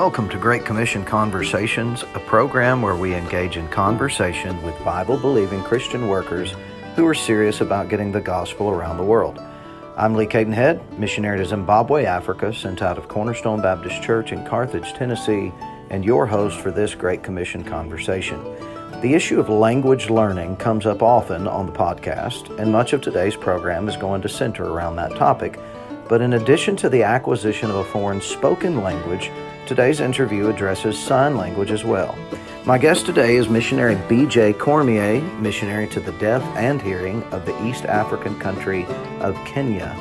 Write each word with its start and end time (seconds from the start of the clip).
Welcome 0.00 0.30
to 0.30 0.38
Great 0.38 0.64
Commission 0.64 1.04
Conversations, 1.04 2.04
a 2.14 2.20
program 2.20 2.80
where 2.80 2.96
we 2.96 3.14
engage 3.14 3.58
in 3.58 3.68
conversation 3.68 4.62
with 4.62 4.82
Bible 4.82 5.18
believing 5.18 5.62
Christian 5.62 6.08
workers 6.08 6.54
who 6.96 7.06
are 7.06 7.12
serious 7.12 7.60
about 7.60 7.90
getting 7.90 8.10
the 8.10 8.18
gospel 8.18 8.70
around 8.70 8.96
the 8.96 9.04
world. 9.04 9.38
I'm 9.98 10.14
Lee 10.14 10.24
Cadenhead, 10.24 10.98
missionary 10.98 11.36
to 11.36 11.44
Zimbabwe, 11.44 12.06
Africa, 12.06 12.50
sent 12.54 12.80
out 12.80 12.96
of 12.96 13.08
Cornerstone 13.08 13.60
Baptist 13.60 14.02
Church 14.02 14.32
in 14.32 14.42
Carthage, 14.46 14.94
Tennessee, 14.94 15.52
and 15.90 16.02
your 16.02 16.24
host 16.24 16.58
for 16.58 16.70
this 16.70 16.94
Great 16.94 17.22
Commission 17.22 17.62
conversation. 17.62 18.42
The 19.02 19.12
issue 19.12 19.38
of 19.38 19.50
language 19.50 20.08
learning 20.08 20.56
comes 20.56 20.86
up 20.86 21.02
often 21.02 21.46
on 21.46 21.66
the 21.66 21.72
podcast, 21.72 22.58
and 22.58 22.72
much 22.72 22.94
of 22.94 23.02
today's 23.02 23.36
program 23.36 23.86
is 23.86 23.98
going 23.98 24.22
to 24.22 24.30
center 24.30 24.64
around 24.64 24.96
that 24.96 25.14
topic. 25.16 25.60
But 26.08 26.22
in 26.22 26.32
addition 26.32 26.74
to 26.76 26.88
the 26.88 27.02
acquisition 27.02 27.68
of 27.68 27.76
a 27.76 27.84
foreign 27.84 28.22
spoken 28.22 28.82
language, 28.82 29.30
today's 29.70 30.00
interview 30.00 30.48
addresses 30.48 30.98
sign 30.98 31.36
language 31.36 31.70
as 31.70 31.84
well. 31.84 32.18
My 32.64 32.76
guest 32.76 33.06
today 33.06 33.36
is 33.36 33.48
missionary 33.48 33.96
B.J. 34.08 34.54
Cormier, 34.54 35.20
missionary 35.38 35.86
to 35.90 36.00
the 36.00 36.10
deaf 36.14 36.42
and 36.56 36.82
hearing 36.82 37.22
of 37.32 37.46
the 37.46 37.64
East 37.64 37.84
African 37.84 38.36
country 38.40 38.84
of 39.20 39.36
Kenya. 39.44 39.94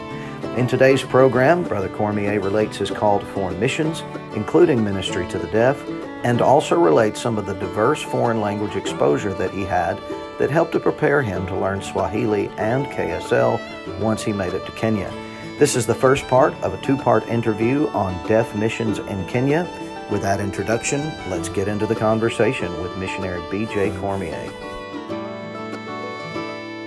In 0.58 0.66
today's 0.66 1.04
program, 1.04 1.62
Brother 1.62 1.88
Cormier 1.88 2.40
relates 2.40 2.78
his 2.78 2.90
call 2.90 3.20
to 3.20 3.26
foreign 3.28 3.60
missions, 3.60 4.02
including 4.34 4.84
ministry 4.84 5.28
to 5.28 5.38
the 5.38 5.52
deaf, 5.52 5.80
and 6.24 6.42
also 6.42 6.76
relates 6.76 7.22
some 7.22 7.38
of 7.38 7.46
the 7.46 7.54
diverse 7.54 8.02
foreign 8.02 8.42
language 8.42 8.76
exposure 8.76 9.36
that 9.36 9.52
he 9.52 9.62
had 9.62 10.02
that 10.40 10.50
helped 10.50 10.72
to 10.72 10.80
prepare 10.80 11.22
him 11.22 11.46
to 11.46 11.56
learn 11.56 11.80
Swahili 11.84 12.48
and 12.58 12.88
KSL 12.88 14.00
once 14.00 14.24
he 14.24 14.34
made 14.34 14.54
it 14.54 14.66
to 14.66 14.72
Kenya. 14.72 15.14
This 15.60 15.76
is 15.76 15.86
the 15.86 15.94
first 15.94 16.26
part 16.30 16.54
of 16.64 16.74
a 16.74 16.82
two 16.82 16.96
part 16.96 17.28
interview 17.28 17.90
on 17.90 18.26
deaf 18.30 18.56
missions 18.56 19.00
in 19.00 19.28
Kenya. 19.28 19.68
With 20.10 20.22
that 20.22 20.40
introduction, 20.40 21.02
let's 21.30 21.50
get 21.50 21.68
into 21.68 21.86
the 21.86 21.98
conversation 21.98 22.82
with 22.82 22.96
missionary 22.96 23.44
B.J. 23.52 23.92
Cormier. 23.98 24.50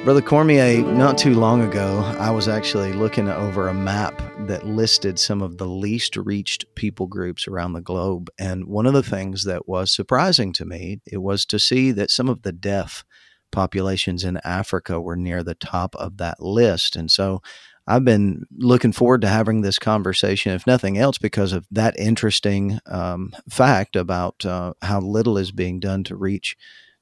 Brother 0.04 0.22
Cormier, 0.22 0.80
not 0.90 1.18
too 1.18 1.34
long 1.34 1.60
ago, 1.60 1.98
I 2.18 2.30
was 2.30 2.48
actually 2.48 2.94
looking 2.94 3.28
over 3.28 3.68
a 3.68 3.74
map 3.74 4.22
that 4.46 4.64
listed 4.64 5.18
some 5.18 5.42
of 5.42 5.58
the 5.58 5.68
least 5.68 6.16
reached 6.16 6.64
people 6.74 7.06
groups 7.06 7.46
around 7.46 7.74
the 7.74 7.82
globe. 7.82 8.30
And 8.38 8.64
one 8.64 8.86
of 8.86 8.94
the 8.94 9.02
things 9.02 9.44
that 9.44 9.68
was 9.68 9.94
surprising 9.94 10.50
to 10.54 10.64
me, 10.64 11.02
it 11.04 11.18
was 11.18 11.44
to 11.44 11.58
see 11.58 11.92
that 11.92 12.10
some 12.10 12.30
of 12.30 12.40
the 12.40 12.52
deaf 12.52 13.04
populations 13.50 14.24
in 14.24 14.38
Africa 14.38 14.98
were 14.98 15.14
near 15.14 15.42
the 15.42 15.54
top 15.54 15.94
of 15.96 16.16
that 16.16 16.40
list. 16.40 16.96
And 16.96 17.10
so 17.10 17.42
I've 17.86 18.05
been 18.05 18.47
looking 18.56 18.92
forward 18.92 19.22
to 19.22 19.28
having 19.28 19.62
this 19.62 19.78
conversation, 19.78 20.52
if 20.52 20.66
nothing 20.66 20.98
else, 20.98 21.19
because 21.19 21.52
of 21.52 21.66
that 21.70 21.98
interesting 21.98 22.78
um, 22.86 23.33
fact 23.48 23.97
about 23.97 24.47
uh, 24.47 24.74
how 24.83 25.00
little 25.00 25.36
is 25.36 25.50
being 25.50 25.80
done 25.80 26.05
to 26.05 26.16
reach 26.16 26.56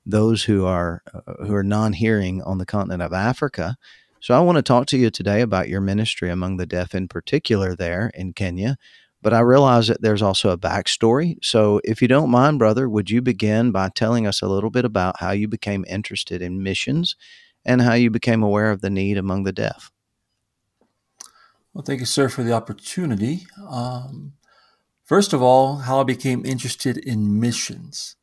those 0.07 0.45
who 0.45 0.65
are 0.65 1.03
uh, 1.15 1.45
who 1.45 1.55
are 1.55 1.63
non-hearing 1.63 2.43
on 2.43 2.59
the 2.59 2.67
continent 2.67 3.03
of 3.03 3.13
Africa. 3.13 3.77
So 4.21 4.35
I 4.35 4.41
want 4.41 4.57
to 4.57 4.63
talk 4.63 4.87
to 4.87 4.99
you 4.99 5.11
today 5.11 5.41
about 5.43 5.69
your 5.69 5.81
ministry 5.81 6.31
among 6.31 6.57
the 6.57 6.67
deaf, 6.67 6.95
in 6.95 7.09
particular, 7.09 7.75
there 7.75 8.11
in 8.15 8.33
Kenya. 8.33 8.77
But 9.23 9.35
I 9.35 9.41
realize 9.41 9.89
that 9.89 10.01
there's 10.01 10.23
also 10.23 10.49
a 10.49 10.59
backstory. 10.59 11.37
So 11.43 11.81
if 11.85 12.01
you 12.01 12.09
don't 12.09 12.31
mind, 12.31 12.59
brother, 12.59 12.89
would 12.89 13.11
you 13.11 13.21
begin 13.21 13.71
by 13.71 13.91
telling 13.91 14.27
us 14.27 14.41
a 14.41 14.49
little 14.49 14.71
bit 14.71 14.87
about 14.87 15.21
how 15.21 15.33
you 15.33 15.47
became 15.47 15.85
interested 15.89 16.41
in 16.41 16.63
missions 16.63 17.17
and 17.67 17.83
how 17.83 17.93
you 17.93 18.11
became 18.11 18.43
aware 18.43 18.71
of 18.71 18.81
the 18.81 18.89
need 18.89 19.19
among 19.19 19.45
the 19.45 19.53
deaf? 19.53 19.91
Well, 21.81 21.87
thank 21.87 22.01
you, 22.01 22.07
sir, 22.07 22.29
for 22.29 22.43
the 22.43 22.53
opportunity. 22.53 23.47
Um, 23.67 24.35
first 25.03 25.33
of 25.33 25.41
all, 25.41 25.77
how 25.77 26.03
I 26.03 26.05
became 26.05 26.45
interested 26.45 26.99
in 26.99 27.41
missions. 27.41 28.17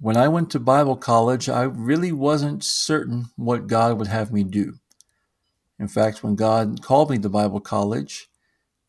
When 0.00 0.16
I 0.16 0.26
went 0.26 0.50
to 0.50 0.58
Bible 0.58 0.96
college, 0.96 1.48
I 1.48 1.62
really 1.62 2.10
wasn't 2.10 2.64
certain 2.64 3.26
what 3.36 3.68
God 3.68 3.96
would 3.96 4.08
have 4.08 4.32
me 4.32 4.42
do. 4.42 4.80
In 5.78 5.86
fact, 5.86 6.24
when 6.24 6.34
God 6.34 6.82
called 6.82 7.10
me 7.12 7.18
to 7.18 7.28
Bible 7.28 7.60
college, 7.60 8.28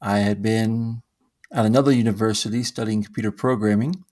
I 0.01 0.17
had 0.17 0.41
been 0.41 1.03
at 1.51 1.67
another 1.67 1.91
university 1.91 2.63
studying 2.63 3.03
computer 3.03 3.31
programming 3.31 4.03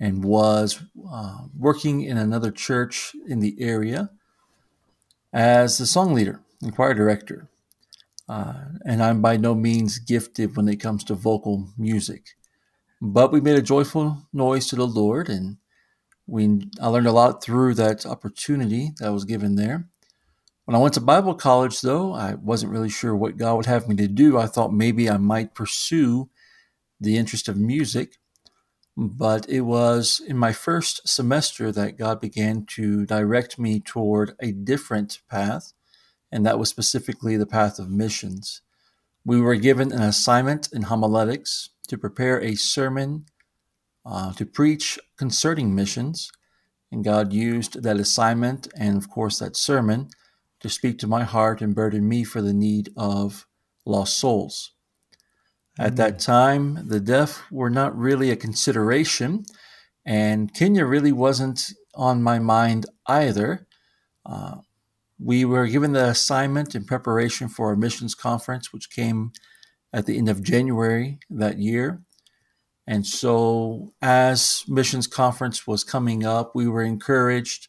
and 0.00 0.24
was 0.24 0.82
uh, 1.08 1.42
working 1.56 2.00
in 2.00 2.16
another 2.16 2.50
church 2.50 3.12
in 3.28 3.38
the 3.38 3.60
area 3.60 4.10
as 5.32 5.78
the 5.78 5.86
song 5.86 6.14
leader 6.14 6.40
and 6.60 6.74
choir 6.74 6.94
director. 6.94 7.48
Uh, 8.28 8.54
and 8.84 9.02
I'm 9.02 9.22
by 9.22 9.36
no 9.36 9.54
means 9.54 9.98
gifted 9.98 10.56
when 10.56 10.68
it 10.68 10.76
comes 10.76 11.02
to 11.04 11.14
vocal 11.14 11.68
music. 11.78 12.36
But 13.00 13.32
we 13.32 13.40
made 13.40 13.56
a 13.56 13.62
joyful 13.62 14.26
noise 14.32 14.66
to 14.68 14.76
the 14.76 14.86
Lord, 14.86 15.28
and 15.28 15.56
we 16.26 16.68
I 16.80 16.88
learned 16.88 17.06
a 17.06 17.12
lot 17.12 17.42
through 17.42 17.74
that 17.74 18.04
opportunity 18.04 18.90
that 18.98 19.12
was 19.12 19.24
given 19.24 19.56
there. 19.56 19.88
When 20.66 20.74
I 20.74 20.78
went 20.78 20.94
to 20.94 21.00
Bible 21.00 21.34
college, 21.34 21.80
though, 21.80 22.12
I 22.12 22.34
wasn't 22.34 22.72
really 22.72 22.90
sure 22.90 23.16
what 23.16 23.38
God 23.38 23.56
would 23.56 23.66
have 23.66 23.88
me 23.88 23.96
to 23.96 24.08
do. 24.08 24.36
I 24.36 24.46
thought 24.46 24.72
maybe 24.74 25.08
I 25.08 25.16
might 25.16 25.54
pursue 25.54 26.28
the 27.00 27.16
interest 27.16 27.48
of 27.48 27.56
music, 27.56 28.16
but 28.94 29.48
it 29.48 29.62
was 29.62 30.20
in 30.26 30.36
my 30.36 30.52
first 30.52 31.08
semester 31.08 31.72
that 31.72 31.96
God 31.96 32.20
began 32.20 32.66
to 32.72 33.06
direct 33.06 33.58
me 33.58 33.80
toward 33.80 34.34
a 34.40 34.52
different 34.52 35.20
path 35.30 35.72
and 36.30 36.44
that 36.44 36.58
was 36.58 36.68
specifically 36.68 37.36
the 37.36 37.46
path 37.46 37.78
of 37.78 37.90
missions. 37.90 38.62
We 39.24 39.40
were 39.40 39.56
given 39.56 39.92
an 39.92 40.02
assignment 40.02 40.68
in 40.72 40.82
homiletics 40.82 41.70
to 41.88 41.98
prepare 41.98 42.40
a 42.40 42.54
sermon 42.54 43.26
uh, 44.06 44.32
to 44.34 44.46
preach 44.46 44.98
concerning 45.16 45.74
missions, 45.74 46.30
and 46.90 47.04
God 47.04 47.32
used 47.32 47.82
that 47.82 47.98
assignment 47.98 48.68
and, 48.76 48.96
of 48.96 49.10
course, 49.10 49.38
that 49.38 49.56
sermon 49.56 50.08
to 50.60 50.68
speak 50.68 50.98
to 50.98 51.06
my 51.06 51.24
heart 51.24 51.60
and 51.60 51.74
burden 51.74 52.08
me 52.08 52.24
for 52.24 52.40
the 52.40 52.54
need 52.54 52.90
of 52.96 53.46
lost 53.84 54.18
souls. 54.18 54.72
At 55.78 55.96
that 55.96 56.14
mm. 56.14 56.24
time, 56.24 56.88
the 56.88 57.00
deaf 57.00 57.42
were 57.50 57.70
not 57.70 57.96
really 57.96 58.30
a 58.30 58.36
consideration, 58.36 59.44
and 60.04 60.52
Kenya 60.54 60.84
really 60.84 61.12
wasn't 61.12 61.72
on 61.94 62.22
my 62.22 62.38
mind 62.38 62.86
either. 63.06 63.66
Uh, 64.24 64.56
we 65.18 65.44
were 65.44 65.66
given 65.66 65.92
the 65.92 66.08
assignment 66.08 66.74
in 66.74 66.84
preparation 66.84 67.48
for 67.48 67.68
our 67.68 67.76
missions 67.76 68.14
conference, 68.14 68.72
which 68.72 68.90
came 68.90 69.32
at 69.92 70.06
the 70.06 70.16
end 70.16 70.28
of 70.28 70.42
January 70.42 71.18
that 71.30 71.58
year. 71.58 72.02
And 72.86 73.06
so, 73.06 73.92
as 74.00 74.64
missions 74.66 75.06
conference 75.06 75.66
was 75.66 75.84
coming 75.84 76.24
up, 76.24 76.52
we 76.54 76.66
were 76.66 76.82
encouraged 76.82 77.68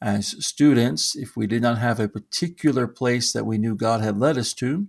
as 0.00 0.44
students, 0.44 1.14
if 1.14 1.36
we 1.36 1.46
did 1.46 1.62
not 1.62 1.78
have 1.78 2.00
a 2.00 2.08
particular 2.08 2.88
place 2.88 3.32
that 3.32 3.46
we 3.46 3.56
knew 3.56 3.76
God 3.76 4.00
had 4.00 4.18
led 4.18 4.36
us 4.36 4.52
to, 4.54 4.88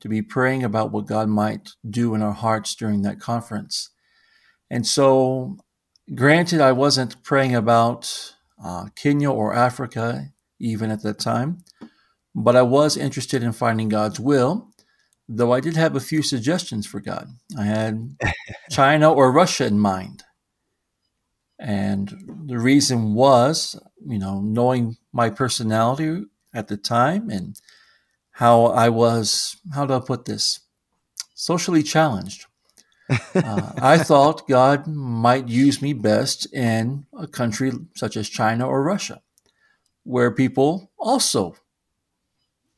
to 0.00 0.08
be 0.08 0.20
praying 0.20 0.64
about 0.64 0.90
what 0.90 1.06
God 1.06 1.28
might 1.28 1.70
do 1.88 2.14
in 2.14 2.22
our 2.22 2.32
hearts 2.32 2.74
during 2.74 3.02
that 3.02 3.20
conference. 3.20 3.90
And 4.68 4.84
so, 4.84 5.58
granted, 6.14 6.60
I 6.60 6.72
wasn't 6.72 7.22
praying 7.22 7.54
about 7.54 8.34
uh, 8.62 8.86
Kenya 8.96 9.30
or 9.30 9.54
Africa 9.54 10.31
even 10.62 10.90
at 10.90 11.02
that 11.02 11.18
time. 11.18 11.58
But 12.34 12.56
I 12.56 12.62
was 12.62 12.96
interested 12.96 13.42
in 13.42 13.52
finding 13.52 13.88
God's 13.88 14.18
will, 14.18 14.70
though 15.28 15.52
I 15.52 15.60
did 15.60 15.76
have 15.76 15.94
a 15.94 16.00
few 16.00 16.22
suggestions 16.22 16.86
for 16.86 17.00
God. 17.00 17.28
I 17.58 17.64
had 17.64 18.16
China 18.70 19.12
or 19.12 19.32
Russia 19.32 19.66
in 19.66 19.78
mind. 19.78 20.22
And 21.58 22.46
the 22.46 22.58
reason 22.58 23.14
was, 23.14 23.78
you 24.04 24.18
know, 24.18 24.40
knowing 24.40 24.96
my 25.12 25.30
personality 25.30 26.24
at 26.54 26.68
the 26.68 26.76
time 26.76 27.28
and 27.28 27.60
how 28.32 28.66
I 28.66 28.88
was, 28.88 29.56
how 29.74 29.84
do 29.86 29.94
I 29.94 30.00
put 30.00 30.24
this, 30.24 30.60
socially 31.34 31.82
challenged. 31.82 32.46
uh, 33.10 33.72
I 33.76 33.98
thought 34.02 34.48
God 34.48 34.86
might 34.86 35.48
use 35.48 35.82
me 35.82 35.92
best 35.92 36.52
in 36.52 37.06
a 37.16 37.26
country 37.26 37.72
such 37.94 38.16
as 38.16 38.28
China 38.28 38.66
or 38.66 38.82
Russia 38.82 39.20
where 40.04 40.30
people 40.30 40.90
also 40.98 41.56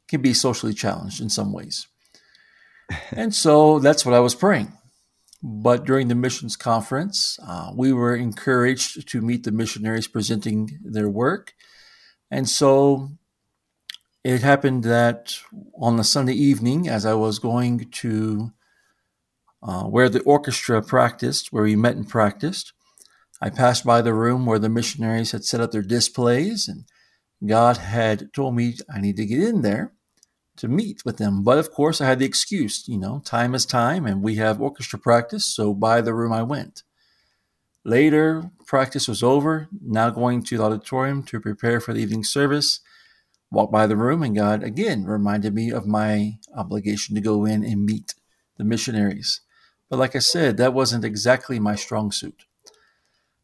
can 0.09 0.21
be 0.21 0.35
socially 0.35 0.75
challenged 0.75 1.21
in 1.21 1.31
some 1.31 1.53
ways. 1.53 1.87
and 3.13 3.35
so 3.35 3.79
that's 3.79 4.05
what 4.05 4.15
I 4.15 4.21
was 4.21 4.35
praying. 4.35 4.73
But 5.43 5.85
during 5.85 6.09
the 6.09 6.15
missions 6.15 6.57
conference, 6.57 7.39
uh, 7.47 7.71
we 7.75 7.93
were 7.93 8.17
encouraged 8.17 9.09
to 9.09 9.21
meet 9.21 9.45
the 9.45 9.53
missionaries 9.53 10.09
presenting 10.09 10.79
their 10.83 11.09
work. 11.09 11.53
And 12.31 12.49
so 12.49 13.11
it 14.25 14.41
happened 14.41 14.85
that 14.85 15.35
on 15.79 16.01
a 16.01 16.05
Sunday 16.05 16.33
evening, 16.33 16.89
as 16.89 17.05
I 17.05 17.13
was 17.13 17.39
going 17.39 17.91
to 17.91 18.53
uh, 19.63 19.85
where 19.85 20.09
the 20.09 20.23
orchestra 20.23 20.83
practiced, 20.83 21.53
where 21.53 21.65
we 21.65 21.77
met 21.77 21.97
and 21.97 22.09
practiced, 22.09 22.73
I 23.41 23.51
passed 23.51 23.85
by 23.85 24.01
the 24.01 24.15
room 24.15 24.47
where 24.47 24.59
the 24.59 24.69
missionaries 24.69 25.33
had 25.33 25.45
set 25.45 25.61
up 25.61 25.73
their 25.73 25.83
displays 25.83 26.69
and 26.69 26.85
God 27.47 27.79
had 27.79 28.33
told 28.33 28.55
me 28.55 28.75
I 28.93 29.01
need 29.01 29.17
to 29.17 29.27
get 29.27 29.43
in 29.43 29.63
there 29.63 29.93
to 30.57 30.69
meet 30.69 31.05
with 31.05 31.17
them. 31.17 31.43
But 31.43 31.59
of 31.59 31.73
course, 31.73 32.01
I 32.01 32.07
had 32.07 32.19
the 32.19 32.27
excuse, 32.27 32.87
you 32.89 32.99
know, 32.99 33.21
time 33.25 33.55
is 33.55 33.67
time 33.67 34.07
and 34.07 34.23
we 34.23 34.37
have 34.37 34.61
orchestra 34.61 34.99
practice. 34.99 35.45
So 35.45 35.75
by 35.75 36.01
the 36.01 36.15
room 36.15 36.33
I 36.33 36.43
went. 36.43 36.83
Later, 37.85 38.51
practice 38.67 39.09
was 39.09 39.23
over. 39.23 39.69
Now 39.83 40.11
going 40.11 40.43
to 40.45 40.57
the 40.57 40.65
auditorium 40.65 41.23
to 41.25 41.41
prepare 41.41 41.81
for 41.81 41.93
the 41.93 42.01
evening 42.01 42.25
service. 42.25 42.81
Walked 43.51 43.73
by 43.73 43.87
the 43.87 43.97
room 43.97 44.23
and 44.23 44.35
God 44.35 44.63
again 44.63 45.05
reminded 45.05 45.55
me 45.55 45.71
of 45.71 45.87
my 45.87 46.39
obligation 46.57 47.15
to 47.15 47.21
go 47.21 47.45
in 47.45 47.65
and 47.65 47.85
meet 47.85 48.15
the 48.57 48.65
missionaries. 48.65 49.43
But 49.91 49.99
like 49.99 50.17
I 50.17 50.21
said, 50.21 50.57
that 50.57 50.73
wasn't 50.73 51.05
exactly 51.05 51.61
my 51.61 51.75
strong 51.75 52.11
suit. 52.11 52.47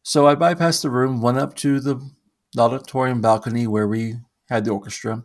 So 0.03 0.27
I 0.27 0.35
bypassed 0.35 0.81
the 0.81 0.89
room, 0.89 1.21
went 1.21 1.37
up 1.37 1.55
to 1.57 1.79
the 1.79 2.01
auditorium 2.57 3.21
balcony 3.21 3.67
where 3.67 3.87
we 3.87 4.15
had 4.49 4.65
the 4.65 4.71
orchestra, 4.71 5.23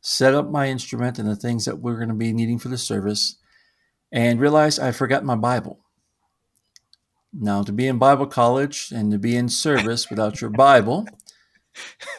set 0.00 0.34
up 0.34 0.50
my 0.50 0.68
instrument 0.68 1.18
and 1.18 1.28
the 1.28 1.36
things 1.36 1.64
that 1.64 1.76
we 1.76 1.92
we're 1.92 1.98
going 1.98 2.08
to 2.08 2.14
be 2.14 2.32
needing 2.32 2.58
for 2.58 2.68
the 2.68 2.78
service, 2.78 3.36
and 4.12 4.40
realized 4.40 4.80
I 4.80 4.92
forgot 4.92 5.24
my 5.24 5.36
Bible. 5.36 5.80
Now, 7.32 7.62
to 7.62 7.72
be 7.72 7.88
in 7.88 7.98
Bible 7.98 8.26
college 8.26 8.92
and 8.94 9.10
to 9.10 9.18
be 9.18 9.34
in 9.36 9.48
service 9.48 10.08
without 10.08 10.40
your 10.40 10.50
Bible 10.50 11.06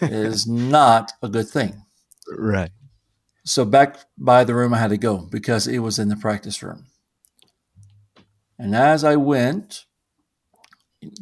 is 0.02 0.46
not 0.46 1.14
a 1.22 1.30
good 1.30 1.48
thing. 1.48 1.86
Right. 2.28 2.72
So, 3.46 3.64
back 3.64 3.98
by 4.18 4.44
the 4.44 4.56
room 4.56 4.74
I 4.74 4.80
had 4.80 4.90
to 4.90 4.98
go 4.98 5.28
because 5.32 5.68
it 5.68 5.80
was 5.80 6.00
in 6.00 6.10
the 6.10 6.18
practice 6.18 6.62
room. 6.62 6.88
And 8.60 8.76
as 8.76 9.04
I 9.04 9.16
went, 9.16 9.86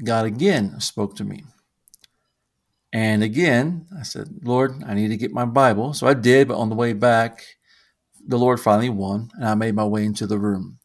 God 0.04 0.26
again 0.26 0.80
spoke 0.80 1.16
to 1.18 1.24
me. 1.24 1.44
And 2.94 3.24
again, 3.24 3.88
I 4.00 4.04
said, 4.04 4.30
Lord, 4.44 4.84
I 4.86 4.94
need 4.94 5.08
to 5.08 5.18
get 5.18 5.34
my 5.34 5.46
Bible. 5.46 5.94
So 5.96 6.06
I 6.06 6.14
did, 6.14 6.48
but 6.48 6.58
on 6.58 6.70
the 6.70 6.76
way 6.76 6.94
back, 6.94 7.44
the 8.26 8.38
Lord 8.38 8.60
finally 8.60 8.90
won, 8.90 9.32
and 9.34 9.46
I 9.46 9.56
made 9.56 9.74
my 9.74 9.84
way 9.84 10.06
into 10.06 10.28
the 10.28 10.38
room. 10.38 10.78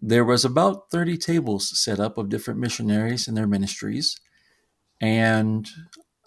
There 0.00 0.24
was 0.24 0.44
about 0.44 0.88
30 0.92 1.18
tables 1.18 1.76
set 1.78 1.98
up 1.98 2.16
of 2.16 2.28
different 2.28 2.60
missionaries 2.60 3.26
and 3.26 3.36
their 3.36 3.48
ministries. 3.48 4.20
And 5.00 5.68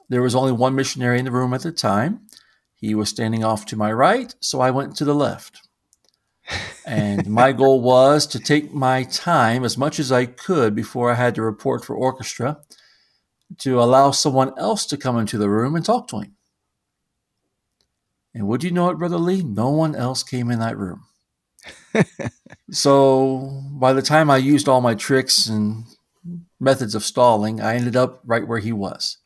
there 0.10 0.22
was 0.22 0.36
only 0.36 0.52
one 0.52 0.76
missionary 0.76 1.18
in 1.18 1.26
the 1.26 1.32
room 1.32 1.54
at 1.54 1.62
the 1.62 1.72
time. 1.72 2.28
He 2.76 2.94
was 2.94 3.08
standing 3.08 3.44
off 3.44 3.66
to 3.68 3.78
my 3.78 3.94
right, 3.94 4.36
so 4.42 4.60
I 4.60 4.72
went 4.72 4.98
to 4.98 5.06
the 5.06 5.16
left. 5.16 5.62
and 6.86 7.26
my 7.28 7.52
goal 7.54 7.80
was 7.80 8.28
to 8.28 8.40
take 8.40 8.74
my 8.74 9.04
time 9.04 9.64
as 9.64 9.78
much 9.78 9.98
as 9.98 10.12
I 10.12 10.26
could 10.26 10.76
before 10.76 11.10
I 11.10 11.16
had 11.16 11.36
to 11.36 11.42
report 11.42 11.86
for 11.86 11.96
orchestra 11.96 12.58
to 13.58 13.82
allow 13.82 14.12
someone 14.12 14.58
else 14.58 14.86
to 14.86 14.98
come 14.98 15.18
into 15.18 15.38
the 15.38 15.50
room 15.50 15.76
and 15.76 15.84
talk 15.84 16.08
to 16.10 16.20
him. 16.20 16.36
And 18.34 18.48
would 18.48 18.64
you 18.64 18.72
know 18.72 18.90
it, 18.90 18.98
Brother 18.98 19.18
Lee? 19.18 19.44
No 19.44 19.70
one 19.70 19.96
else 19.96 20.24
came 20.24 20.52
in 20.52 20.60
that 20.60 20.78
room. 20.78 21.06
so 22.72 23.64
by 23.72 23.94
the 23.94 24.02
time 24.02 24.30
I 24.30 24.38
used 24.38 24.70
all 24.70 24.82
my 24.82 24.94
tricks 24.94 25.48
and 25.48 25.86
methods 26.60 26.96
of 26.96 27.04
stalling, 27.04 27.60
I 27.60 27.76
ended 27.76 27.96
up 27.96 28.22
right 28.24 28.48
where 28.48 28.60
he 28.60 28.72
was. 28.72 29.18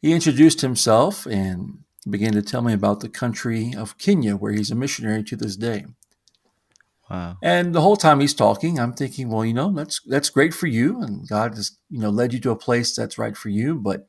He 0.00 0.12
introduced 0.12 0.60
himself 0.60 1.26
and 1.26 1.78
began 2.08 2.32
to 2.32 2.42
tell 2.42 2.62
me 2.62 2.72
about 2.72 3.00
the 3.00 3.08
country 3.08 3.72
of 3.76 3.98
Kenya, 3.98 4.36
where 4.36 4.52
he's 4.52 4.70
a 4.70 4.74
missionary 4.74 5.22
to 5.24 5.36
this 5.36 5.56
day. 5.56 5.86
And 7.42 7.74
the 7.74 7.80
whole 7.80 7.96
time 7.96 8.20
he's 8.20 8.34
talking, 8.34 8.78
I'm 8.78 8.94
thinking, 8.94 9.28
well, 9.28 9.44
you 9.44 9.52
know, 9.52 9.72
that's 9.72 10.00
that's 10.06 10.30
great 10.30 10.54
for 10.54 10.66
you, 10.66 11.02
and 11.02 11.28
God 11.28 11.54
has 11.54 11.78
you 11.90 12.00
know 12.00 12.10
led 12.10 12.32
you 12.32 12.40
to 12.40 12.50
a 12.50 12.56
place 12.56 12.94
that's 12.96 13.18
right 13.18 13.36
for 13.36 13.48
you. 13.48 13.74
But 13.74 14.06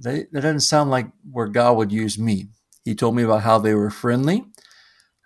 that 0.00 0.32
doesn't 0.32 0.60
sound 0.60 0.90
like 0.90 1.08
where 1.30 1.48
God 1.48 1.76
would 1.76 1.92
use 1.92 2.18
me. 2.18 2.48
He 2.84 2.94
told 2.94 3.14
me 3.14 3.22
about 3.22 3.42
how 3.42 3.58
they 3.58 3.74
were 3.74 3.90
friendly, 3.90 4.44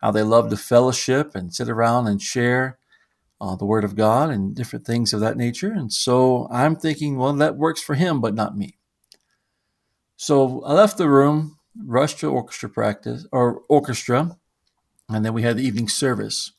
how 0.03 0.11
they 0.11 0.23
loved 0.23 0.51
to 0.51 0.57
fellowship 0.57 1.35
and 1.35 1.55
sit 1.55 1.69
around 1.69 2.09
and 2.09 2.21
share 2.21 2.79
uh, 3.41 3.57
the 3.57 3.67
Word 3.67 3.85
of 3.85 3.95
God 3.95 4.31
and 4.31 4.55
different 4.55 4.87
things 4.87 5.13
of 5.13 5.21
that 5.21 5.37
nature. 5.37 5.71
And 5.73 5.93
so 5.93 6.49
I'm 6.51 6.77
thinking, 6.77 7.17
well, 7.17 7.33
that 7.35 7.57
works 7.57 7.83
for 7.83 7.95
him, 7.95 8.21
but 8.21 8.35
not 8.35 8.57
me. 8.57 8.79
So 10.17 10.63
I 10.65 10.73
left 10.73 10.97
the 10.97 11.09
room, 11.09 11.59
rushed 11.77 12.21
to 12.21 12.31
orchestra 12.31 12.71
practice 12.71 13.27
or 13.33 13.63
orchestra, 13.69 14.39
and 15.09 15.25
then 15.25 15.35
we 15.35 15.43
had 15.43 15.59
the 15.59 15.67
evening 15.67 15.89
service. 15.89 16.53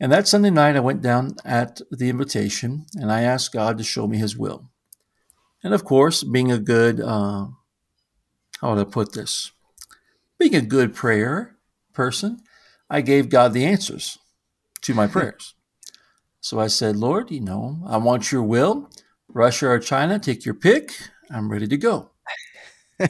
And 0.00 0.12
that 0.12 0.28
Sunday 0.28 0.50
night, 0.50 0.76
I 0.76 0.80
went 0.80 1.02
down 1.02 1.36
at 1.44 1.80
the 1.90 2.08
invitation 2.08 2.86
and 2.94 3.10
I 3.10 3.22
asked 3.22 3.52
God 3.52 3.78
to 3.78 3.84
show 3.84 4.06
me 4.06 4.18
His 4.18 4.36
will. 4.36 4.70
And 5.62 5.74
of 5.74 5.84
course, 5.84 6.22
being 6.22 6.52
a 6.52 6.58
good, 6.58 7.00
uh, 7.00 7.48
how 8.60 8.74
would 8.74 8.78
I 8.78 8.84
put 8.84 9.12
this? 9.12 9.50
Being 10.38 10.54
a 10.54 10.60
good 10.60 10.94
prayer 10.94 11.56
person, 11.92 12.42
I 12.88 13.00
gave 13.00 13.28
God 13.28 13.52
the 13.52 13.66
answers 13.66 14.18
to 14.82 14.94
my 14.94 15.08
prayers. 15.08 15.54
So 16.40 16.60
I 16.60 16.68
said, 16.68 16.96
Lord, 16.96 17.30
you 17.30 17.40
know, 17.40 17.82
I 17.86 17.96
want 17.96 18.30
your 18.30 18.42
will. 18.42 18.88
Russia 19.28 19.68
or 19.68 19.78
China, 19.78 20.18
take 20.18 20.44
your 20.44 20.54
pick. 20.54 20.92
I'm 21.30 21.50
ready 21.50 21.66
to 21.66 21.76
go. 21.76 22.10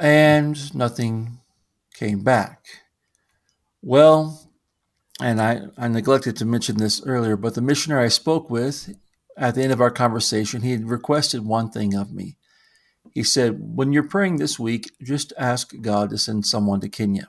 and 0.00 0.74
nothing 0.74 1.38
came 1.94 2.24
back. 2.24 2.64
Well, 3.82 4.43
and 5.20 5.40
I, 5.40 5.62
I 5.78 5.88
neglected 5.88 6.36
to 6.36 6.44
mention 6.44 6.76
this 6.76 7.04
earlier, 7.06 7.36
but 7.36 7.54
the 7.54 7.60
missionary 7.60 8.06
I 8.06 8.08
spoke 8.08 8.50
with 8.50 8.94
at 9.36 9.54
the 9.54 9.62
end 9.62 9.72
of 9.72 9.80
our 9.80 9.90
conversation, 9.90 10.62
he 10.62 10.72
had 10.72 10.88
requested 10.88 11.44
one 11.44 11.70
thing 11.70 11.94
of 11.94 12.12
me. 12.12 12.36
He 13.12 13.22
said, 13.22 13.58
When 13.58 13.92
you're 13.92 14.02
praying 14.02 14.36
this 14.36 14.58
week, 14.58 14.92
just 15.02 15.32
ask 15.38 15.72
God 15.80 16.10
to 16.10 16.18
send 16.18 16.46
someone 16.46 16.80
to 16.80 16.88
Kenya. 16.88 17.28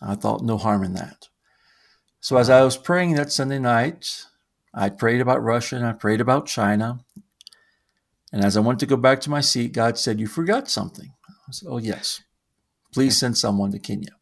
I 0.00 0.14
thought 0.14 0.42
no 0.42 0.58
harm 0.58 0.84
in 0.84 0.94
that. 0.94 1.28
So 2.20 2.36
as 2.36 2.50
I 2.50 2.62
was 2.62 2.76
praying 2.76 3.14
that 3.14 3.32
Sunday 3.32 3.58
night, 3.58 4.24
I 4.74 4.88
prayed 4.88 5.20
about 5.20 5.42
Russia 5.42 5.76
and 5.76 5.86
I 5.86 5.92
prayed 5.92 6.20
about 6.20 6.46
China. 6.46 7.00
And 8.32 8.44
as 8.44 8.56
I 8.56 8.60
went 8.60 8.80
to 8.80 8.86
go 8.86 8.96
back 8.96 9.20
to 9.22 9.30
my 9.30 9.40
seat, 9.40 9.72
God 9.72 9.98
said, 9.98 10.20
You 10.20 10.26
forgot 10.26 10.68
something. 10.68 11.12
I 11.48 11.52
said, 11.52 11.68
Oh, 11.70 11.78
yes. 11.78 12.22
Please 12.92 13.16
hmm. 13.16 13.20
send 13.20 13.38
someone 13.38 13.72
to 13.72 13.78
Kenya. 13.78 14.17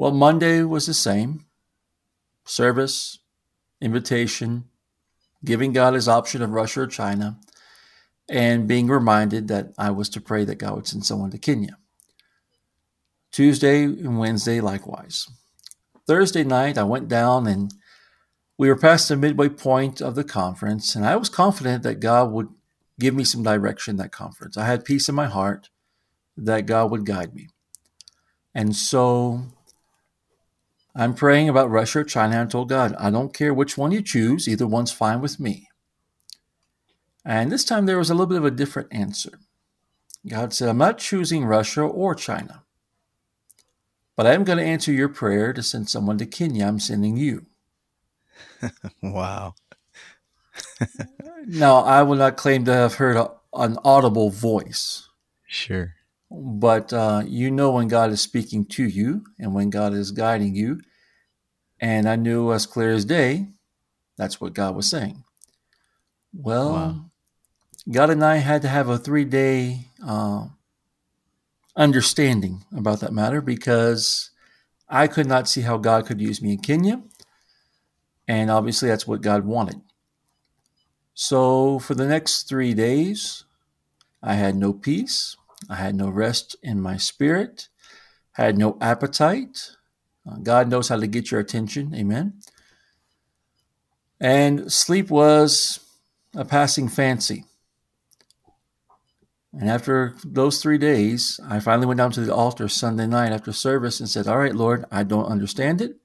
Well, 0.00 0.12
Monday 0.12 0.62
was 0.62 0.86
the 0.86 0.94
same 0.94 1.44
service, 2.46 3.18
invitation, 3.82 4.64
giving 5.44 5.74
God 5.74 5.92
his 5.92 6.08
option 6.08 6.40
of 6.40 6.52
Russia 6.52 6.80
or 6.80 6.86
China, 6.86 7.38
and 8.26 8.66
being 8.66 8.86
reminded 8.86 9.48
that 9.48 9.74
I 9.76 9.90
was 9.90 10.08
to 10.08 10.20
pray 10.22 10.46
that 10.46 10.54
God 10.54 10.74
would 10.74 10.88
send 10.88 11.04
someone 11.04 11.30
to 11.32 11.38
Kenya. 11.38 11.76
Tuesday 13.30 13.84
and 13.84 14.18
Wednesday, 14.18 14.62
likewise. 14.62 15.28
Thursday 16.06 16.44
night, 16.44 16.78
I 16.78 16.84
went 16.84 17.08
down 17.08 17.46
and 17.46 17.70
we 18.56 18.68
were 18.68 18.78
past 18.78 19.06
the 19.06 19.18
midway 19.18 19.50
point 19.50 20.00
of 20.00 20.14
the 20.14 20.24
conference, 20.24 20.94
and 20.94 21.04
I 21.04 21.16
was 21.16 21.28
confident 21.28 21.82
that 21.82 22.00
God 22.00 22.32
would 22.32 22.48
give 22.98 23.14
me 23.14 23.24
some 23.24 23.42
direction 23.42 23.96
that 23.96 24.12
conference. 24.12 24.56
I 24.56 24.64
had 24.64 24.86
peace 24.86 25.10
in 25.10 25.14
my 25.14 25.26
heart 25.26 25.68
that 26.38 26.64
God 26.64 26.90
would 26.90 27.04
guide 27.04 27.34
me. 27.34 27.48
And 28.54 28.74
so 28.74 29.42
I'm 30.94 31.14
praying 31.14 31.48
about 31.48 31.70
Russia 31.70 32.00
or 32.00 32.04
China 32.04 32.40
and 32.40 32.50
told 32.50 32.68
God, 32.68 32.94
I 32.98 33.10
don't 33.10 33.34
care 33.34 33.54
which 33.54 33.78
one 33.78 33.92
you 33.92 34.02
choose, 34.02 34.48
either 34.48 34.66
one's 34.66 34.92
fine 34.92 35.20
with 35.20 35.38
me. 35.38 35.68
And 37.24 37.52
this 37.52 37.64
time 37.64 37.86
there 37.86 37.98
was 37.98 38.10
a 38.10 38.14
little 38.14 38.26
bit 38.26 38.38
of 38.38 38.44
a 38.44 38.50
different 38.50 38.92
answer. 38.92 39.38
God 40.28 40.52
said, 40.52 40.68
I'm 40.68 40.78
not 40.78 40.98
choosing 40.98 41.44
Russia 41.44 41.82
or 41.82 42.14
China, 42.14 42.64
but 44.16 44.26
I 44.26 44.34
am 44.34 44.44
going 44.44 44.58
to 44.58 44.64
answer 44.64 44.92
your 44.92 45.08
prayer 45.08 45.52
to 45.52 45.62
send 45.62 45.88
someone 45.88 46.18
to 46.18 46.26
Kenya. 46.26 46.66
I'm 46.66 46.80
sending 46.80 47.16
you. 47.16 47.46
wow. 49.02 49.54
now, 51.46 51.78
I 51.78 52.02
will 52.02 52.16
not 52.16 52.36
claim 52.36 52.64
to 52.64 52.72
have 52.72 52.94
heard 52.94 53.16
a, 53.16 53.30
an 53.54 53.78
audible 53.84 54.30
voice. 54.30 55.08
Sure. 55.46 55.94
But 56.30 56.92
uh, 56.92 57.22
you 57.26 57.50
know 57.50 57.72
when 57.72 57.88
God 57.88 58.10
is 58.10 58.20
speaking 58.20 58.64
to 58.66 58.84
you 58.84 59.24
and 59.38 59.54
when 59.54 59.70
God 59.70 59.94
is 59.94 60.12
guiding 60.12 60.54
you. 60.54 60.80
And 61.80 62.08
I 62.08 62.16
knew 62.16 62.52
as 62.52 62.66
clear 62.66 62.92
as 62.92 63.04
day 63.04 63.48
that's 64.16 64.40
what 64.40 64.52
God 64.52 64.76
was 64.76 64.88
saying. 64.88 65.24
Well, 66.34 66.72
wow. 66.72 67.04
God 67.90 68.10
and 68.10 68.22
I 68.22 68.36
had 68.36 68.62
to 68.62 68.68
have 68.68 68.88
a 68.88 68.98
three 68.98 69.24
day 69.24 69.86
uh, 70.06 70.48
understanding 71.74 72.64
about 72.76 73.00
that 73.00 73.12
matter 73.12 73.40
because 73.40 74.30
I 74.88 75.06
could 75.06 75.26
not 75.26 75.48
see 75.48 75.62
how 75.62 75.78
God 75.78 76.06
could 76.06 76.20
use 76.20 76.42
me 76.42 76.52
in 76.52 76.58
Kenya. 76.58 77.02
And 78.28 78.50
obviously, 78.50 78.88
that's 78.88 79.06
what 79.06 79.22
God 79.22 79.44
wanted. 79.44 79.80
So, 81.14 81.78
for 81.78 81.94
the 81.94 82.06
next 82.06 82.48
three 82.48 82.74
days, 82.74 83.44
I 84.22 84.34
had 84.34 84.54
no 84.54 84.72
peace. 84.72 85.36
I 85.68 85.76
had 85.76 85.94
no 85.94 86.08
rest 86.08 86.56
in 86.62 86.80
my 86.80 86.96
spirit, 86.96 87.68
had 88.32 88.56
no 88.56 88.78
appetite. 88.80 89.70
Uh, 90.28 90.36
God 90.36 90.68
knows 90.68 90.88
how 90.88 90.96
to 90.96 91.06
get 91.06 91.30
your 91.30 91.40
attention. 91.40 91.94
Amen. 91.94 92.40
And 94.20 94.72
sleep 94.72 95.10
was 95.10 95.80
a 96.34 96.44
passing 96.44 96.88
fancy. 96.88 97.44
And 99.52 99.68
after 99.68 100.14
those 100.24 100.62
three 100.62 100.78
days, 100.78 101.40
I 101.48 101.58
finally 101.58 101.86
went 101.86 101.98
down 101.98 102.12
to 102.12 102.20
the 102.20 102.34
altar 102.34 102.68
Sunday 102.68 103.06
night 103.06 103.32
after 103.32 103.52
service 103.52 103.98
and 103.98 104.08
said, 104.08 104.28
All 104.28 104.38
right, 104.38 104.54
Lord, 104.54 104.84
I 104.92 105.02
don't 105.02 105.24
understand 105.24 105.80
it. 105.80 105.96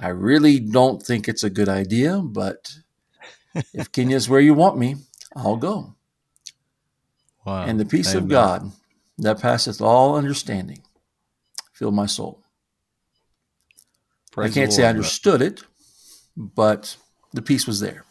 I 0.00 0.08
really 0.08 0.58
don't 0.58 1.02
think 1.02 1.28
it's 1.28 1.42
a 1.42 1.50
good 1.50 1.68
idea, 1.68 2.18
but 2.18 2.76
if 3.74 3.92
Kenya 3.92 4.16
is 4.16 4.28
where 4.28 4.40
you 4.40 4.54
want 4.54 4.78
me, 4.78 4.96
I'll 5.36 5.56
go. 5.56 5.94
Wow. 7.44 7.64
And 7.64 7.78
the 7.78 7.84
peace 7.84 8.10
Amen. 8.10 8.22
of 8.22 8.28
God 8.28 8.72
that 9.18 9.40
passeth 9.40 9.80
all 9.80 10.16
understanding 10.16 10.82
filled 11.72 11.94
my 11.94 12.06
soul. 12.06 12.42
Praise 14.32 14.50
I 14.50 14.54
can't 14.54 14.72
say 14.72 14.84
I 14.84 14.88
understood 14.88 15.42
it, 15.42 15.62
but 16.36 16.96
the 17.32 17.42
peace 17.42 17.66
was 17.66 17.80
there. 17.80 18.04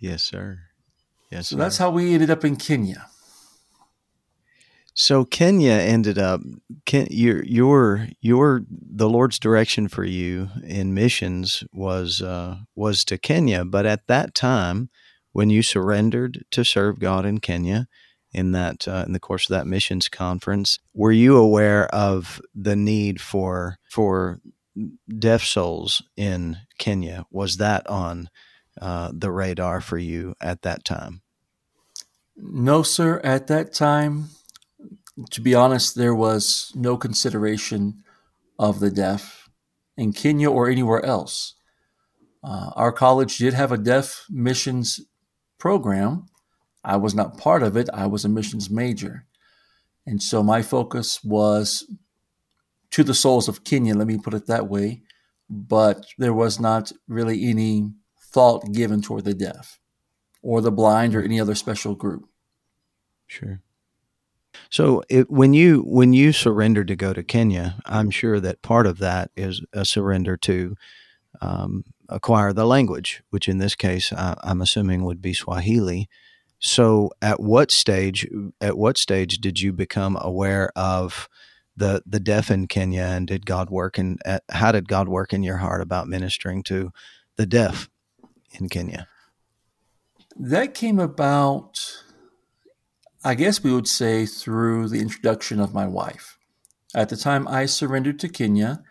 Yes, 0.00 0.22
sir. 0.22 0.58
Yes. 1.30 1.48
So 1.48 1.56
sir. 1.56 1.62
that's 1.62 1.78
how 1.78 1.90
we 1.90 2.14
ended 2.14 2.30
up 2.30 2.44
in 2.44 2.56
Kenya. 2.56 3.06
So 4.94 5.24
Kenya 5.24 5.72
ended 5.72 6.18
up 6.18 6.40
Ken, 6.86 7.06
your 7.10 7.44
your 7.44 8.08
your 8.20 8.62
the 8.70 9.08
Lord's 9.08 9.38
direction 9.38 9.88
for 9.88 10.04
you 10.04 10.48
in 10.64 10.94
missions 10.94 11.62
was 11.72 12.22
uh, 12.22 12.58
was 12.74 13.04
to 13.06 13.18
Kenya, 13.18 13.64
but 13.64 13.84
at 13.84 14.06
that 14.06 14.34
time 14.34 14.88
when 15.36 15.50
you 15.50 15.60
surrendered 15.60 16.46
to 16.50 16.64
serve 16.64 16.98
God 16.98 17.26
in 17.26 17.40
Kenya 17.40 17.88
in 18.32 18.52
that 18.52 18.88
uh, 18.88 19.04
in 19.06 19.12
the 19.12 19.20
course 19.20 19.50
of 19.50 19.54
that 19.54 19.66
missions 19.66 20.08
conference, 20.08 20.78
were 20.94 21.12
you 21.12 21.36
aware 21.36 21.94
of 21.94 22.40
the 22.54 22.74
need 22.74 23.20
for 23.20 23.76
for 23.90 24.40
deaf 25.18 25.42
souls 25.42 26.02
in 26.16 26.56
Kenya? 26.78 27.26
Was 27.30 27.58
that 27.58 27.86
on 27.86 28.30
uh, 28.80 29.10
the 29.12 29.30
radar 29.30 29.82
for 29.82 29.98
you 29.98 30.34
at 30.40 30.62
that 30.62 30.86
time? 30.86 31.20
No, 32.34 32.82
sir. 32.82 33.20
At 33.22 33.46
that 33.48 33.74
time, 33.74 34.30
to 35.32 35.42
be 35.42 35.54
honest, 35.54 35.96
there 35.96 36.14
was 36.14 36.72
no 36.74 36.96
consideration 36.96 38.02
of 38.58 38.80
the 38.80 38.90
deaf 38.90 39.50
in 39.98 40.14
Kenya 40.14 40.50
or 40.50 40.70
anywhere 40.70 41.04
else. 41.04 41.56
Uh, 42.42 42.70
our 42.74 42.90
college 42.90 43.36
did 43.36 43.52
have 43.52 43.70
a 43.70 43.76
deaf 43.76 44.24
missions 44.30 44.98
program. 45.58 46.26
I 46.84 46.96
was 46.96 47.14
not 47.14 47.38
part 47.38 47.62
of 47.62 47.76
it, 47.76 47.88
I 47.92 48.06
was 48.06 48.24
a 48.24 48.28
missions 48.28 48.70
major. 48.70 49.26
And 50.06 50.22
so 50.22 50.42
my 50.42 50.62
focus 50.62 51.22
was 51.24 51.84
to 52.92 53.02
the 53.02 53.14
souls 53.14 53.48
of 53.48 53.64
Kenya, 53.64 53.94
let 53.94 54.06
me 54.06 54.18
put 54.18 54.34
it 54.34 54.46
that 54.46 54.68
way. 54.68 55.02
But 55.50 56.06
there 56.18 56.32
was 56.32 56.60
not 56.60 56.92
really 57.08 57.48
any 57.48 57.90
thought 58.20 58.72
given 58.72 59.02
toward 59.02 59.24
the 59.24 59.34
deaf 59.34 59.78
or 60.42 60.60
the 60.60 60.72
blind 60.72 61.14
or 61.14 61.22
any 61.22 61.40
other 61.40 61.54
special 61.54 61.94
group. 61.94 62.28
Sure. 63.26 63.60
So 64.70 65.02
it, 65.08 65.30
when 65.30 65.54
you 65.54 65.82
when 65.82 66.12
you 66.12 66.32
surrender 66.32 66.84
to 66.84 66.96
go 66.96 67.12
to 67.12 67.22
Kenya, 67.22 67.76
I'm 67.84 68.10
sure 68.10 68.40
that 68.40 68.62
part 68.62 68.86
of 68.86 68.98
that 68.98 69.30
is 69.36 69.62
a 69.72 69.84
surrender 69.84 70.36
to 70.38 70.76
um, 71.40 71.84
acquire 72.08 72.52
the 72.52 72.66
language, 72.66 73.22
which 73.30 73.48
in 73.48 73.58
this 73.58 73.74
case 73.74 74.12
I, 74.12 74.34
I'm 74.42 74.60
assuming 74.60 75.04
would 75.04 75.22
be 75.22 75.32
Swahili. 75.32 76.08
So 76.58 77.10
at 77.20 77.40
what 77.40 77.70
stage 77.70 78.26
at 78.60 78.78
what 78.78 78.98
stage 78.98 79.38
did 79.38 79.60
you 79.60 79.72
become 79.72 80.16
aware 80.20 80.70
of 80.74 81.28
the 81.76 82.02
the 82.06 82.20
deaf 82.20 82.50
in 82.50 82.66
Kenya, 82.66 83.02
and 83.02 83.26
did 83.26 83.44
God 83.44 83.68
work 83.70 83.98
and 83.98 84.20
how 84.50 84.72
did 84.72 84.88
God 84.88 85.08
work 85.08 85.32
in 85.32 85.42
your 85.42 85.58
heart 85.58 85.82
about 85.82 86.08
ministering 86.08 86.62
to 86.64 86.90
the 87.36 87.46
deaf 87.46 87.90
in 88.52 88.68
Kenya? 88.68 89.08
That 90.34 90.74
came 90.74 90.98
about 90.98 91.78
I 93.24 93.34
guess 93.34 93.62
we 93.62 93.72
would 93.72 93.88
say 93.88 94.24
through 94.24 94.88
the 94.88 95.00
introduction 95.00 95.60
of 95.60 95.74
my 95.74 95.86
wife. 95.86 96.38
At 96.94 97.08
the 97.08 97.16
time 97.16 97.48
I 97.48 97.66
surrendered 97.66 98.20
to 98.20 98.28
Kenya, 98.28 98.82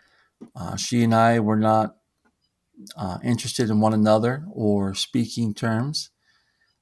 uh, 0.56 0.76
she 0.76 1.04
and 1.04 1.16
I 1.16 1.40
were 1.40 1.56
not 1.56 1.96
uh, 2.98 3.18
interested 3.24 3.70
in 3.70 3.80
one 3.80 3.94
another 3.94 4.46
or 4.52 4.94
speaking 4.94 5.54
terms. 5.54 6.10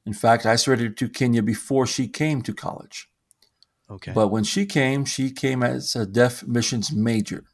In 0.06 0.14
fact, 0.14 0.46
I 0.46 0.56
surrendered 0.56 0.98
to 0.98 1.10
Kenya 1.10 1.42
before 1.42 1.88
she 1.88 2.08
came 2.08 2.42
to 2.42 2.54
college. 2.54 3.10
Okay. 3.90 4.12
But 4.14 4.30
when 4.30 4.44
she 4.44 4.66
came, 4.66 5.06
she 5.06 5.32
came 5.32 5.64
as 5.64 5.96
a 5.96 6.06
deaf 6.06 6.46
missions 6.46 6.92
major. 6.92 7.46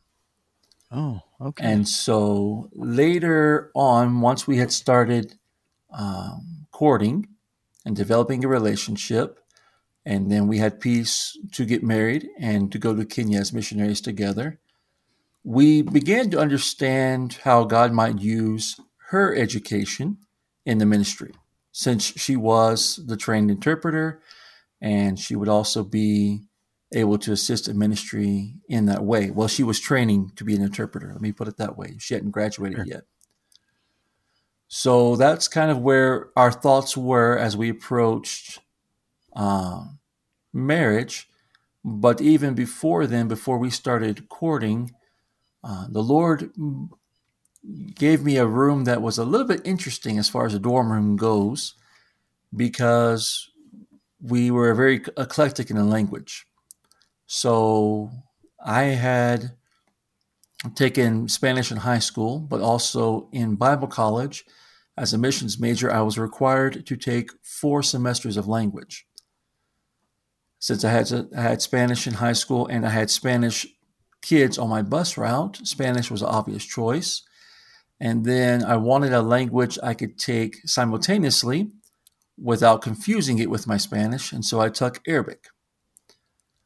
Oh, 0.92 1.22
okay. 1.40 1.64
And 1.64 1.88
so 1.88 2.70
later 2.74 3.72
on, 3.76 4.22
once 4.22 4.48
we 4.48 4.58
had 4.58 4.72
started 4.72 5.38
um, 5.92 6.68
courting 6.72 7.28
and 7.86 7.96
developing 7.96 8.44
a 8.44 8.48
relationship, 8.48 9.40
and 10.06 10.32
then 10.32 10.48
we 10.48 10.58
had 10.58 10.80
peace 10.80 11.38
to 11.52 11.66
get 11.66 11.84
married 11.84 12.28
and 12.40 12.72
to 12.72 12.80
go 12.80 12.96
to 12.96 13.06
Kenya 13.06 13.40
as 13.40 13.54
missionaries 13.54 14.02
together. 14.02 14.60
We 15.44 15.82
began 15.82 16.30
to 16.32 16.40
understand 16.40 17.40
how 17.44 17.64
God 17.64 17.92
might 17.92 18.20
use 18.20 18.80
her 19.10 19.36
education 19.36 20.18
in 20.66 20.78
the 20.78 20.86
ministry, 20.86 21.34
since 21.72 22.04
she 22.04 22.36
was 22.36 23.00
the 23.06 23.18
trained 23.18 23.50
interpreter 23.50 24.22
and 24.82 25.20
she 25.20 25.36
would 25.36 25.50
also 25.50 25.84
be 25.84 26.42
able 26.94 27.18
to 27.20 27.32
assist 27.32 27.68
in 27.68 27.78
ministry 27.78 28.56
in 28.68 28.86
that 28.88 29.04
way. 29.04 29.30
Well, 29.30 29.48
she 29.48 29.64
was 29.64 29.80
training 29.80 30.32
to 30.36 30.44
be 30.44 30.56
an 30.56 30.62
interpreter. 30.62 31.12
Let 31.12 31.22
me 31.22 31.32
put 31.32 31.48
it 31.48 31.58
that 31.58 31.78
way. 31.78 31.96
She 32.00 32.14
hadn't 32.14 32.32
graduated 32.32 32.78
sure. 32.78 32.86
yet. 32.86 33.04
So 34.68 35.16
that's 35.16 35.48
kind 35.48 35.72
of 35.72 35.80
where 35.80 36.30
our 36.36 36.52
thoughts 36.52 36.96
were 36.96 37.38
as 37.38 37.58
we 37.58 37.70
approached 37.70 38.60
uh, 39.36 39.86
marriage. 40.54 41.28
But 41.84 42.22
even 42.22 42.54
before 42.54 43.08
then, 43.08 43.28
before 43.28 43.58
we 43.58 43.70
started 43.70 44.30
courting, 44.30 44.92
uh, 45.64 45.86
the 45.90 46.04
Lord 46.04 46.52
gave 47.96 48.24
me 48.24 48.38
a 48.38 48.46
room 48.46 48.86
that 48.86 49.02
was 49.02 49.18
a 49.18 49.26
little 49.26 49.48
bit 49.48 49.62
interesting 49.66 50.18
as 50.18 50.30
far 50.30 50.46
as 50.46 50.54
a 50.54 50.60
dorm 50.60 50.92
room 50.92 51.18
goes, 51.18 51.76
because 52.56 53.50
we 54.22 54.52
were 54.52 54.74
very 54.74 55.02
eclectic 55.18 55.70
in 55.70 55.76
the 55.76 55.84
language. 55.84 56.46
So 57.26 58.10
I 58.64 58.84
had 58.84 59.52
taken 60.76 61.28
Spanish 61.28 61.72
in 61.72 61.78
high 61.78 62.00
school, 62.00 62.40
but 62.40 62.62
also 62.62 63.30
in 63.32 63.56
Bible 63.56 63.88
college. 63.88 64.46
As 64.98 65.14
a 65.14 65.18
missions 65.18 65.60
major, 65.60 65.90
I 65.92 66.02
was 66.02 66.18
required 66.18 66.86
to 66.86 66.98
take 66.98 67.32
four 67.42 67.82
semesters 67.82 68.36
of 68.36 68.50
language 68.50 69.08
since 70.60 70.84
I 70.84 70.92
had 70.92 71.12
I 71.36 71.42
had 71.42 71.62
Spanish 71.62 72.06
in 72.06 72.14
high 72.14 72.34
school 72.34 72.68
and 72.68 72.86
I 72.86 72.90
had 72.90 73.10
Spanish 73.10 73.66
kids 74.22 74.58
on 74.58 74.70
my 74.70 74.82
bus 74.82 75.18
route, 75.18 75.60
Spanish 75.64 76.12
was 76.12 76.22
an 76.22 76.30
obvious 76.30 76.66
choice. 76.66 77.24
And 78.00 78.26
then 78.26 78.64
I 78.64 78.78
wanted 78.78 79.14
a 79.14 79.22
language 79.22 79.78
I 79.84 79.94
could 79.94 80.18
take 80.18 80.58
simultaneously 80.66 81.72
without 82.42 82.82
confusing 82.82 83.40
it 83.40 83.50
with 83.50 83.68
my 83.68 83.78
Spanish, 83.78 84.32
and 84.32 84.46
so 84.46 84.62
I 84.62 84.70
took 84.70 85.02
Arabic. 85.08 85.48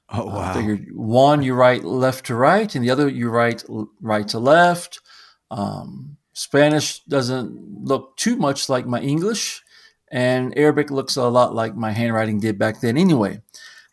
Oh 0.10 0.26
wow! 0.26 0.52
I 0.52 0.54
figured 0.54 0.90
one 0.94 1.42
you 1.42 1.56
write 1.56 1.84
left 1.84 2.28
to 2.28 2.36
right, 2.36 2.74
and 2.76 2.84
the 2.86 2.92
other 2.92 3.10
you 3.10 3.30
write 3.30 3.64
right 4.00 4.28
to 4.28 4.40
left. 4.40 5.00
Um, 5.50 6.18
Spanish 6.34 7.04
doesn't 7.06 7.84
look 7.84 8.16
too 8.18 8.36
much 8.36 8.70
like 8.70 8.86
my 8.86 9.02
English, 9.02 9.64
and 10.12 10.56
Arabic 10.58 10.92
looks 10.92 11.16
a 11.16 11.28
lot 11.28 11.56
like 11.56 11.76
my 11.76 11.92
handwriting 11.92 12.40
did 12.40 12.60
back 12.60 12.82
then, 12.82 12.98
anyway. 12.98 13.42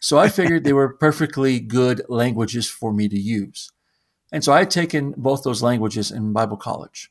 So 0.01 0.19
I 0.19 0.29
figured 0.29 0.65
they 0.65 0.73
were 0.73 0.95
perfectly 0.95 1.61
good 1.61 2.03
languages 2.09 2.69
for 2.69 2.93
me 2.93 3.09
to 3.09 3.21
use. 3.21 3.71
And 4.33 4.43
so 4.43 4.53
I 4.53 4.61
had 4.61 4.71
taken 4.71 5.15
both 5.17 5.43
those 5.43 5.63
languages 5.63 6.11
in 6.11 6.33
Bible 6.33 6.57
college. 6.57 7.11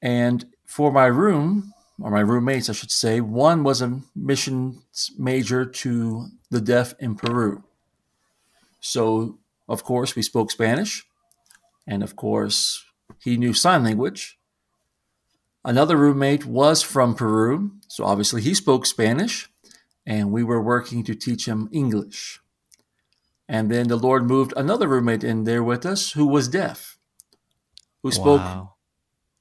And 0.00 0.46
for 0.64 0.90
my 0.90 1.06
room, 1.06 1.74
or 2.00 2.10
my 2.10 2.20
roommates, 2.20 2.68
I 2.68 2.72
should 2.72 2.90
say, 2.90 3.20
one 3.20 3.64
was 3.64 3.82
a 3.82 4.00
missions 4.14 5.10
major 5.18 5.64
to 5.64 6.26
the 6.50 6.60
deaf 6.60 6.94
in 6.98 7.14
Peru. 7.16 7.64
So, 8.80 9.38
of 9.68 9.82
course, 9.82 10.14
we 10.14 10.22
spoke 10.22 10.50
Spanish. 10.50 11.04
And 11.86 12.02
of 12.02 12.16
course, 12.16 12.84
he 13.20 13.36
knew 13.36 13.52
sign 13.52 13.84
language. 13.84 14.38
Another 15.64 15.96
roommate 15.96 16.44
was 16.44 16.82
from 16.82 17.14
Peru. 17.14 17.72
So, 17.88 18.04
obviously, 18.04 18.42
he 18.42 18.54
spoke 18.54 18.86
Spanish 18.86 19.50
and 20.06 20.30
we 20.30 20.44
were 20.44 20.62
working 20.62 21.02
to 21.04 21.14
teach 21.14 21.46
him 21.48 21.68
English. 21.72 22.40
And 23.48 23.70
then 23.70 23.88
the 23.88 23.96
Lord 23.96 24.24
moved 24.24 24.52
another 24.56 24.88
roommate 24.88 25.24
in 25.24 25.44
there 25.44 25.62
with 25.62 25.84
us 25.84 26.12
who 26.12 26.26
was 26.26 26.48
deaf, 26.48 26.98
who 28.02 28.12
spoke 28.12 28.40
wow. 28.40 28.74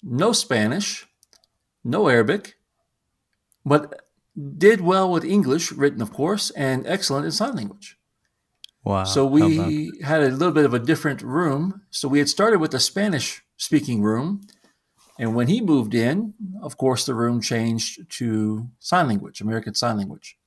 no 0.03 0.31
Spanish, 0.31 1.07
no 1.83 2.07
Arabic, 2.07 2.55
but 3.65 4.01
did 4.57 4.81
well 4.81 5.09
with 5.09 5.23
English, 5.23 5.71
written, 5.71 6.01
of 6.01 6.11
course, 6.11 6.49
and 6.51 6.85
excellent 6.85 7.25
in 7.25 7.31
sign 7.31 7.55
language. 7.55 7.97
Wow. 8.83 9.05
So 9.05 9.25
we 9.25 9.91
had 10.03 10.21
a 10.21 10.29
little 10.29 10.53
bit 10.53 10.65
of 10.65 10.73
a 10.73 10.79
different 10.79 11.21
room. 11.23 11.81
So 11.89 12.07
we 12.07 12.19
had 12.19 12.29
started 12.29 12.59
with 12.59 12.73
a 12.75 12.79
Spanish 12.79 13.41
speaking 13.57 14.03
room. 14.03 14.41
And 15.17 15.33
when 15.33 15.47
he 15.47 15.61
moved 15.61 15.95
in, 15.95 16.35
of 16.61 16.77
course, 16.77 17.05
the 17.05 17.15
room 17.15 17.41
changed 17.41 18.07
to 18.17 18.69
sign 18.79 19.07
language, 19.07 19.41
American 19.41 19.73
Sign 19.73 19.97
Language. 19.97 20.37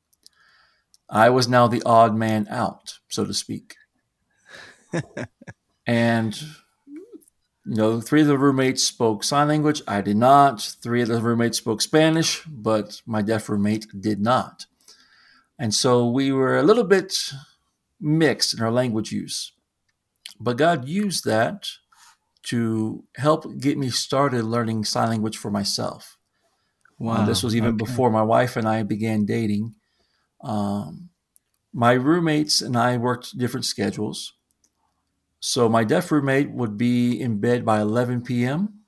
I 1.11 1.31
was 1.31 1.49
now 1.49 1.67
the 1.67 1.83
odd 1.85 2.15
man 2.15 2.47
out, 2.50 2.99
so 3.09 3.25
to 3.25 3.33
speak. 3.33 3.77
and 5.87 6.41
you 7.69 7.75
know, 7.75 8.00
three 8.00 8.23
of 8.23 8.27
the 8.27 8.38
roommates 8.38 8.83
spoke 8.83 9.23
sign 9.25 9.49
language. 9.49 9.83
I 9.87 10.00
did 10.00 10.17
not. 10.17 10.62
Three 10.83 11.03
of 11.03 11.09
the 11.09 11.21
roommates 11.21 11.59
spoke 11.59 11.83
Spanish, 11.83 12.43
but 12.47 13.03
my 13.07 13.23
deaf 13.23 13.49
roommate 13.49 13.87
did 14.00 14.21
not. 14.21 14.67
And 15.59 15.75
so 15.75 16.09
we 16.09 16.33
were 16.33 16.57
a 16.57 16.62
little 16.62 16.85
bit 16.85 17.15
mixed 18.00 18.55
in 18.55 18.62
our 18.62 18.71
language 18.71 19.12
use. 19.12 19.53
But 20.41 20.57
God 20.57 20.88
used 20.88 21.25
that 21.25 21.69
to 22.45 23.05
help 23.17 23.59
get 23.59 23.77
me 23.77 23.91
started 23.91 24.45
learning 24.45 24.85
sign 24.85 25.09
language 25.09 25.37
for 25.37 25.50
myself. 25.50 26.17
Wow. 26.99 27.27
This 27.27 27.43
was 27.43 27.55
even 27.55 27.75
okay. 27.75 27.85
before 27.85 28.11
my 28.11 28.23
wife 28.23 28.57
and 28.57 28.67
I 28.67 28.83
began 28.83 29.27
dating. 29.27 29.75
Um, 30.40 31.11
my 31.73 31.92
roommates 31.92 32.61
and 32.61 32.76
I 32.76 32.97
worked 32.97 33.38
different 33.38 33.66
schedules. 33.66 34.35
So 35.40 35.68
my 35.68 35.85
deaf 35.85 36.11
roommate 36.11 36.50
would 36.50 36.76
be 36.76 37.21
in 37.21 37.38
bed 37.38 37.64
by 37.64 37.80
11 37.80 38.23
p.m. 38.23 38.80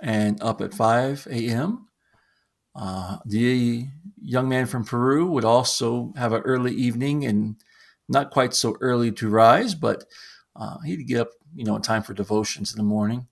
and 0.00 0.42
up 0.42 0.60
at 0.60 0.72
5 0.72 1.28
a.m. 1.30 1.88
Uh, 2.74 3.18
the 3.26 3.86
young 4.20 4.48
man 4.48 4.66
from 4.66 4.84
Peru 4.84 5.30
would 5.30 5.44
also 5.44 6.12
have 6.16 6.32
an 6.32 6.42
early 6.42 6.72
evening 6.72 7.26
and 7.26 7.56
not 8.08 8.30
quite 8.30 8.54
so 8.54 8.76
early 8.80 9.12
to 9.12 9.28
rise, 9.28 9.74
but 9.74 10.04
uh, 10.56 10.78
he'd 10.80 11.06
get 11.06 11.20
up, 11.20 11.30
you 11.54 11.64
know, 11.64 11.76
in 11.76 11.82
time 11.82 12.02
for 12.02 12.14
devotions 12.14 12.72
in 12.72 12.78
the 12.78 12.82
morning. 12.82 13.26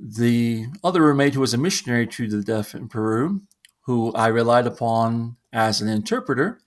The 0.00 0.66
other 0.82 1.02
roommate, 1.02 1.34
who 1.34 1.40
was 1.40 1.54
a 1.54 1.58
missionary 1.58 2.06
to 2.08 2.28
the 2.28 2.42
deaf 2.42 2.74
in 2.74 2.88
Peru, 2.88 3.42
who 3.82 4.12
I 4.12 4.28
relied 4.28 4.66
upon 4.66 5.36
as 5.52 5.80
an 5.80 5.88
interpreter, 5.88 6.60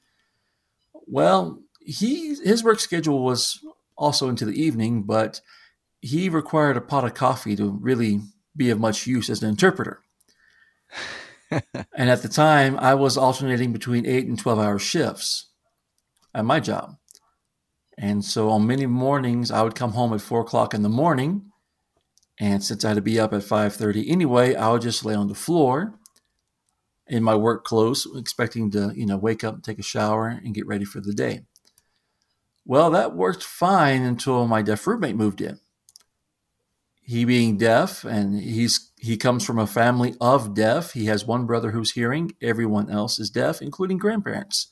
well, 1.08 1.60
he 1.80 2.36
his 2.36 2.63
work 2.63 2.80
schedule 2.80 3.24
was 3.24 3.63
also 3.98 4.30
into 4.30 4.46
the 4.46 4.62
evening, 4.62 5.04
but 5.04 5.42
he 6.01 6.30
required 6.30 6.77
a 6.77 6.82
pot 6.82 7.06
of 7.06 7.13
coffee 7.13 7.56
to 7.56 7.77
really 7.82 8.22
be 8.56 8.70
of 8.70 8.80
much 8.80 9.08
use 9.08 9.30
as 9.30 9.42
an 9.42 9.50
interpreter. 9.50 10.01
and 11.51 12.10
at 12.10 12.22
the 12.22 12.30
time, 12.30 12.77
I 12.80 12.94
was 12.96 13.18
alternating 13.18 13.72
between 13.72 14.06
eight 14.06 14.27
and 14.27 14.38
12 14.38 14.60
hour 14.60 14.80
shifts 14.80 15.50
at 16.34 16.46
my 16.46 16.60
job. 16.60 16.98
And 17.98 18.25
so 18.25 18.50
on 18.50 18.68
many 18.68 18.86
mornings, 18.86 19.51
I 19.51 19.62
would 19.62 19.75
come 19.75 19.94
home 19.94 20.13
at 20.13 20.22
four 20.22 20.42
o'clock 20.42 20.74
in 20.74 20.82
the 20.82 20.89
morning. 20.89 21.51
And 22.39 22.63
since 22.63 22.84
I 22.84 22.89
had 22.89 22.96
to 22.96 23.01
be 23.01 23.20
up 23.20 23.34
at 23.34 23.42
5.30 23.42 24.10
anyway, 24.10 24.56
I 24.56 24.72
would 24.72 24.82
just 24.82 25.06
lay 25.06 25.15
on 25.15 25.27
the 25.27 25.36
floor 25.36 25.98
in 27.07 27.24
my 27.24 27.35
work 27.35 27.63
clothes, 27.63 28.07
expecting 28.15 28.71
to, 28.71 28.91
you 28.95 29.05
know, 29.05 29.17
wake 29.17 29.43
up, 29.43 29.62
take 29.62 29.79
a 29.79 29.83
shower, 29.83 30.27
and 30.27 30.55
get 30.55 30.67
ready 30.67 30.85
for 30.85 31.00
the 31.00 31.13
day. 31.13 31.41
Well, 32.65 32.89
that 32.91 33.15
worked 33.15 33.43
fine 33.43 34.01
until 34.01 34.47
my 34.47 34.62
deaf 34.62 34.88
roommate 34.88 35.15
moved 35.15 35.41
in. 35.41 35.59
He 37.01 37.24
being 37.24 37.57
deaf, 37.57 38.03
and 38.03 38.39
he's 38.39 38.91
he 38.97 39.17
comes 39.17 39.45
from 39.45 39.59
a 39.59 39.67
family 39.67 40.15
of 40.19 40.55
deaf. 40.55 40.93
He 40.93 41.05
has 41.05 41.24
one 41.24 41.45
brother 41.45 41.69
who's 41.69 41.91
hearing. 41.91 42.31
Everyone 42.41 42.89
else 42.89 43.19
is 43.19 43.29
deaf, 43.29 43.62
including 43.62 44.00
grandparents. 44.00 44.69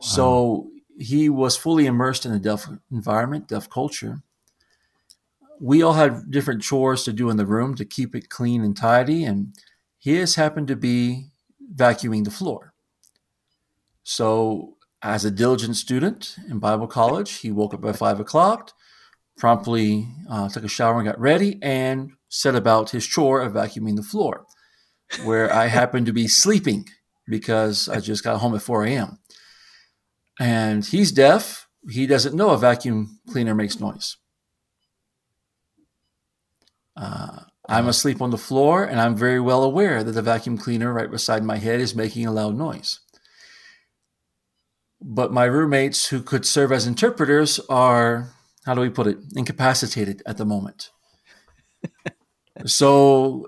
Wow. 0.00 0.06
So 0.06 0.70
he 0.96 1.28
was 1.28 1.56
fully 1.56 1.86
immersed 1.86 2.24
in 2.24 2.30
the 2.32 2.38
deaf 2.38 2.68
environment, 2.92 3.48
deaf 3.48 3.68
culture. 3.68 4.22
We 5.58 5.82
all 5.82 5.94
had 5.94 6.30
different 6.30 6.62
chores 6.62 7.02
to 7.04 7.12
do 7.12 7.28
in 7.30 7.36
the 7.36 7.46
room 7.46 7.74
to 7.74 7.84
keep 7.84 8.14
it 8.14 8.28
clean 8.28 8.62
and 8.62 8.76
tidy, 8.76 9.24
and 9.24 9.52
his 9.98 10.36
happened 10.36 10.68
to 10.68 10.76
be 10.76 11.30
vacuuming 11.74 12.24
the 12.24 12.30
floor. 12.30 12.72
So 14.02 14.76
as 15.02 15.24
a 15.24 15.30
diligent 15.30 15.76
student 15.76 16.36
in 16.48 16.58
Bible 16.58 16.86
college, 16.86 17.38
he 17.38 17.50
woke 17.50 17.74
up 17.74 17.84
at 17.84 17.96
five 17.96 18.20
o'clock, 18.20 18.72
promptly 19.38 20.08
uh, 20.28 20.48
took 20.48 20.64
a 20.64 20.68
shower 20.68 20.96
and 20.98 21.06
got 21.06 21.20
ready, 21.20 21.58
and 21.62 22.12
set 22.28 22.54
about 22.54 22.90
his 22.90 23.06
chore 23.06 23.40
of 23.40 23.52
vacuuming 23.52 23.96
the 23.96 24.02
floor, 24.02 24.46
where 25.24 25.52
I 25.52 25.66
happened 25.78 26.06
to 26.06 26.12
be 26.12 26.28
sleeping 26.28 26.88
because 27.26 27.88
I 27.88 28.00
just 28.00 28.24
got 28.24 28.38
home 28.38 28.54
at 28.54 28.62
4 28.62 28.84
a.m. 28.86 29.18
And 30.38 30.84
he's 30.84 31.12
deaf. 31.12 31.68
He 31.88 32.06
doesn't 32.06 32.34
know 32.34 32.50
a 32.50 32.58
vacuum 32.58 33.20
cleaner 33.30 33.54
makes 33.54 33.80
noise. 33.80 34.16
Uh, 36.96 37.44
I'm 37.70 37.86
asleep 37.86 38.20
on 38.20 38.30
the 38.30 38.38
floor, 38.38 38.84
and 38.84 39.00
I'm 39.00 39.14
very 39.14 39.40
well 39.40 39.62
aware 39.62 40.02
that 40.02 40.12
the 40.12 40.22
vacuum 40.22 40.58
cleaner 40.58 40.92
right 40.92 41.10
beside 41.10 41.44
my 41.44 41.56
head 41.56 41.80
is 41.80 41.94
making 41.94 42.26
a 42.26 42.32
loud 42.32 42.56
noise. 42.56 42.98
But 45.00 45.32
my 45.32 45.44
roommates 45.44 46.08
who 46.08 46.20
could 46.20 46.44
serve 46.44 46.72
as 46.72 46.86
interpreters 46.86 47.60
are 47.68 48.30
how 48.66 48.74
do 48.74 48.80
we 48.80 48.90
put 48.90 49.06
it 49.06 49.18
incapacitated 49.36 50.22
at 50.26 50.36
the 50.36 50.44
moment. 50.44 50.90
So 52.66 53.46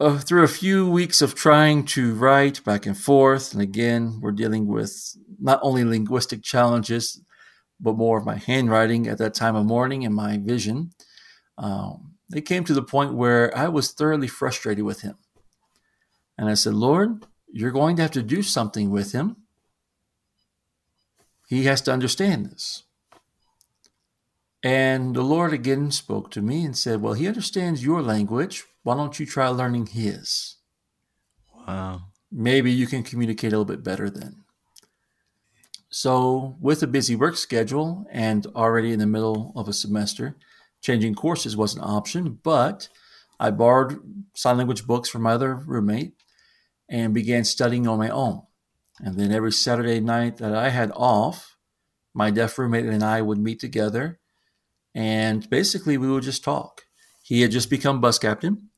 uh, 0.00 0.18
through 0.18 0.44
a 0.44 0.48
few 0.48 0.88
weeks 0.88 1.20
of 1.20 1.34
trying 1.34 1.84
to 1.84 2.14
write 2.14 2.64
back 2.64 2.86
and 2.86 2.96
forth 2.96 3.52
and 3.52 3.60
again 3.60 4.18
we're 4.22 4.32
dealing 4.32 4.66
with 4.66 5.14
not 5.38 5.60
only 5.62 5.84
linguistic 5.84 6.42
challenges 6.42 7.20
but 7.80 7.96
more 7.96 8.16
of 8.16 8.24
my 8.24 8.36
handwriting 8.36 9.06
at 9.08 9.18
that 9.18 9.34
time 9.34 9.56
of 9.56 9.66
morning 9.66 10.06
and 10.06 10.14
my 10.14 10.38
vision 10.38 10.90
um, 11.58 12.15
it 12.34 12.42
came 12.42 12.64
to 12.64 12.74
the 12.74 12.82
point 12.82 13.14
where 13.14 13.56
i 13.56 13.68
was 13.68 13.92
thoroughly 13.92 14.28
frustrated 14.28 14.84
with 14.84 15.02
him 15.02 15.16
and 16.36 16.48
i 16.48 16.54
said 16.54 16.74
lord 16.74 17.24
you're 17.52 17.70
going 17.70 17.96
to 17.96 18.02
have 18.02 18.10
to 18.10 18.22
do 18.22 18.42
something 18.42 18.90
with 18.90 19.12
him 19.12 19.36
he 21.46 21.64
has 21.64 21.80
to 21.82 21.92
understand 21.92 22.46
this. 22.46 22.82
And 24.62 25.14
the 25.14 25.22
Lord 25.22 25.52
again 25.52 25.92
spoke 25.92 26.30
to 26.32 26.42
me 26.42 26.64
and 26.64 26.76
said, 26.76 27.00
Well, 27.00 27.14
he 27.14 27.28
understands 27.28 27.84
your 27.84 28.02
language. 28.02 28.64
Why 28.82 28.96
don't 28.96 29.18
you 29.20 29.26
try 29.26 29.48
learning 29.48 29.86
his? 29.86 30.56
Wow. 31.66 32.02
Maybe 32.32 32.72
you 32.72 32.86
can 32.86 33.04
communicate 33.04 33.52
a 33.52 33.58
little 33.58 33.64
bit 33.64 33.84
better 33.84 34.10
then. 34.10 34.42
So, 35.88 36.56
with 36.60 36.82
a 36.82 36.88
busy 36.88 37.14
work 37.14 37.36
schedule 37.36 38.06
and 38.10 38.44
already 38.56 38.92
in 38.92 38.98
the 38.98 39.06
middle 39.06 39.52
of 39.54 39.68
a 39.68 39.72
semester, 39.72 40.36
changing 40.82 41.14
courses 41.14 41.56
was 41.56 41.74
an 41.74 41.82
option, 41.82 42.38
but 42.42 42.88
I 43.38 43.50
borrowed 43.50 44.00
sign 44.34 44.58
language 44.58 44.86
books 44.86 45.08
from 45.08 45.22
my 45.22 45.32
other 45.32 45.54
roommate 45.54 46.14
and 46.88 47.12
began 47.12 47.44
studying 47.44 47.86
on 47.86 47.98
my 47.98 48.08
own. 48.08 48.42
And 49.00 49.18
then 49.18 49.32
every 49.32 49.52
Saturday 49.52 50.00
night 50.00 50.38
that 50.38 50.54
I 50.54 50.70
had 50.70 50.90
off, 50.94 51.56
my 52.14 52.30
deaf 52.30 52.58
roommate 52.58 52.86
and 52.86 53.04
I 53.04 53.20
would 53.20 53.38
meet 53.38 53.60
together 53.60 54.18
and 54.96 55.48
basically 55.50 55.98
we 55.98 56.08
would 56.08 56.22
just 56.22 56.42
talk. 56.42 56.86
He 57.22 57.42
had 57.42 57.50
just 57.50 57.68
become 57.68 58.00
bus 58.00 58.18
captain. 58.18 58.70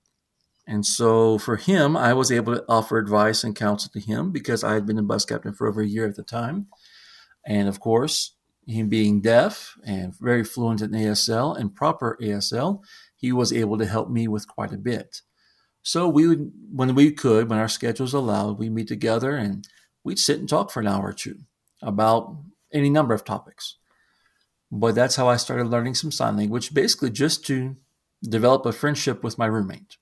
And 0.66 0.84
so 0.84 1.38
for 1.38 1.56
him, 1.56 1.96
I 1.96 2.12
was 2.12 2.32
able 2.32 2.56
to 2.56 2.64
offer 2.68 2.98
advice 2.98 3.44
and 3.44 3.54
counsel 3.54 3.90
to 3.92 4.00
him 4.00 4.32
because 4.32 4.64
I 4.64 4.74
had 4.74 4.84
been 4.84 4.98
a 4.98 5.02
bus 5.02 5.24
captain 5.24 5.54
for 5.54 5.68
over 5.68 5.80
a 5.80 5.86
year 5.86 6.08
at 6.08 6.16
the 6.16 6.24
time. 6.24 6.66
And 7.46 7.68
of 7.68 7.78
course, 7.78 8.34
him 8.68 8.88
being 8.88 9.20
deaf 9.20 9.76
and 9.84 10.14
very 10.18 10.44
fluent 10.44 10.82
in 10.82 10.90
ASL 10.90 11.58
and 11.58 11.74
proper 11.74 12.18
ASL, 12.20 12.82
he 13.16 13.32
was 13.32 13.52
able 13.52 13.78
to 13.78 13.86
help 13.86 14.10
me 14.10 14.28
with 14.28 14.46
quite 14.46 14.72
a 14.72 14.78
bit. 14.78 15.22
So 15.82 16.06
we 16.06 16.28
would, 16.28 16.52
when 16.70 16.94
we 16.94 17.10
could, 17.12 17.48
when 17.48 17.58
our 17.58 17.68
schedules 17.68 18.12
allowed, 18.12 18.58
we 18.58 18.68
meet 18.68 18.88
together 18.88 19.36
and 19.36 19.66
we'd 20.04 20.18
sit 20.18 20.38
and 20.38 20.48
talk 20.48 20.70
for 20.70 20.80
an 20.80 20.86
hour 20.86 21.08
or 21.08 21.12
two 21.12 21.38
about 21.82 22.36
any 22.72 22.90
number 22.90 23.14
of 23.14 23.24
topics. 23.24 23.76
But 24.70 24.94
that's 24.94 25.16
how 25.16 25.28
I 25.28 25.36
started 25.36 25.68
learning 25.68 25.94
some 25.94 26.12
sign 26.12 26.36
language, 26.36 26.74
basically 26.74 27.10
just 27.10 27.46
to 27.46 27.76
develop 28.22 28.66
a 28.66 28.72
friendship 28.72 29.24
with 29.24 29.38
my 29.38 29.46
roommate 29.46 29.96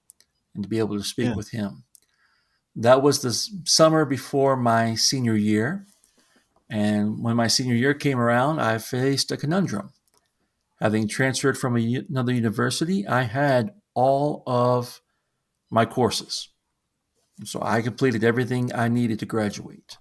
and 0.54 0.64
to 0.64 0.68
be 0.68 0.78
able 0.78 0.96
to 0.96 1.04
speak 1.04 1.26
yeah. 1.26 1.36
with 1.36 1.50
him. 1.50 1.84
That 2.74 3.00
was 3.00 3.22
the 3.22 3.32
summer 3.64 4.04
before 4.04 4.56
my 4.56 4.96
senior 4.96 5.36
year. 5.36 5.86
And 6.68 7.22
when 7.22 7.36
my 7.36 7.46
senior 7.46 7.74
year 7.74 7.94
came 7.94 8.18
around, 8.18 8.60
I 8.60 8.78
faced 8.78 9.30
a 9.30 9.36
conundrum. 9.36 9.92
Having 10.80 11.08
transferred 11.08 11.56
from 11.56 11.76
a, 11.76 12.04
another 12.08 12.32
university, 12.32 13.06
I 13.06 13.22
had 13.22 13.74
all 13.94 14.42
of 14.46 15.00
my 15.70 15.84
courses. 15.84 16.48
So 17.44 17.60
I 17.62 17.82
completed 17.82 18.24
everything 18.24 18.72
I 18.74 18.88
needed 18.88 19.18
to 19.20 19.26
graduate, 19.26 19.98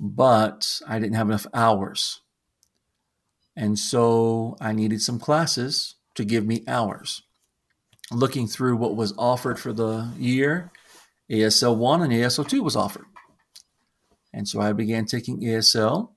but 0.00 0.80
I 0.86 0.98
didn't 0.98 1.16
have 1.16 1.28
enough 1.28 1.46
hours. 1.52 2.20
And 3.54 3.78
so 3.78 4.56
I 4.60 4.72
needed 4.72 5.00
some 5.02 5.18
classes 5.18 5.96
to 6.14 6.24
give 6.24 6.46
me 6.46 6.64
hours. 6.66 7.22
Looking 8.10 8.46
through 8.46 8.76
what 8.76 8.96
was 8.96 9.14
offered 9.18 9.58
for 9.58 9.72
the 9.72 10.12
year, 10.18 10.70
ASL 11.30 11.76
1 11.76 12.02
and 12.02 12.12
ASL 12.12 12.46
2 12.46 12.62
was 12.62 12.76
offered. 12.76 13.06
And 14.36 14.46
so 14.46 14.60
I 14.60 14.74
began 14.74 15.06
taking 15.06 15.40
ASL 15.40 16.10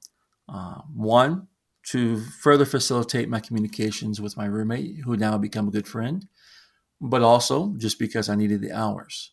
uh, 0.50 0.82
1 0.94 1.48
to 1.92 2.20
further 2.20 2.66
facilitate 2.66 3.30
my 3.30 3.40
communications 3.40 4.20
with 4.20 4.36
my 4.36 4.46
roommate, 4.46 4.98
who 5.06 5.16
now 5.16 5.38
become 5.38 5.70
a 5.70 5.72
good 5.72 5.88
friend, 5.88 6.28
but 7.00 7.22
also 7.22 7.74
just 7.78 7.98
because 7.98 8.28
I 8.28 8.36
needed 8.36 8.62
the 8.62 8.74
hours. 8.74 9.32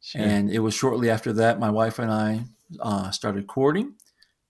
Sure. 0.00 0.22
And 0.22 0.50
it 0.50 0.60
was 0.60 0.72
shortly 0.72 1.10
after 1.10 1.30
that 1.34 1.60
my 1.60 1.68
wife 1.68 1.98
and 1.98 2.10
I 2.10 2.44
uh, 2.80 3.10
started 3.10 3.46
courting. 3.46 3.94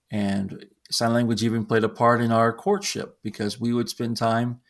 And 0.09 0.65
sign 0.89 1.13
language 1.13 1.43
even 1.43 1.65
played 1.65 1.83
a 1.83 1.89
part 1.89 2.21
in 2.21 2.31
our 2.31 2.53
courtship 2.53 3.17
because 3.21 3.59
we 3.59 3.73
would 3.73 3.89
spend 3.89 4.15
time, 4.15 4.61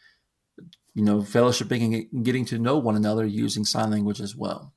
you 0.95 1.03
know, 1.03 1.19
fellowshipping 1.19 2.09
and 2.11 2.25
getting 2.25 2.45
to 2.45 2.57
know 2.57 2.79
one 2.79 2.95
another 2.95 3.27
using 3.27 3.63
sign 3.63 3.91
language 3.91 4.19
as 4.19 4.35
well. 4.35 4.73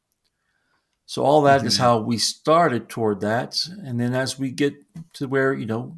So 1.06 1.24
all 1.24 1.42
that 1.42 1.58
mm-hmm. 1.58 1.66
is 1.66 1.78
how 1.78 1.98
we 1.98 2.18
started 2.18 2.88
toward 2.88 3.20
that. 3.20 3.58
And 3.84 4.00
then 4.00 4.14
as 4.14 4.38
we 4.38 4.50
get 4.50 4.74
to 5.14 5.28
where, 5.28 5.52
you 5.52 5.66
know, 5.66 5.96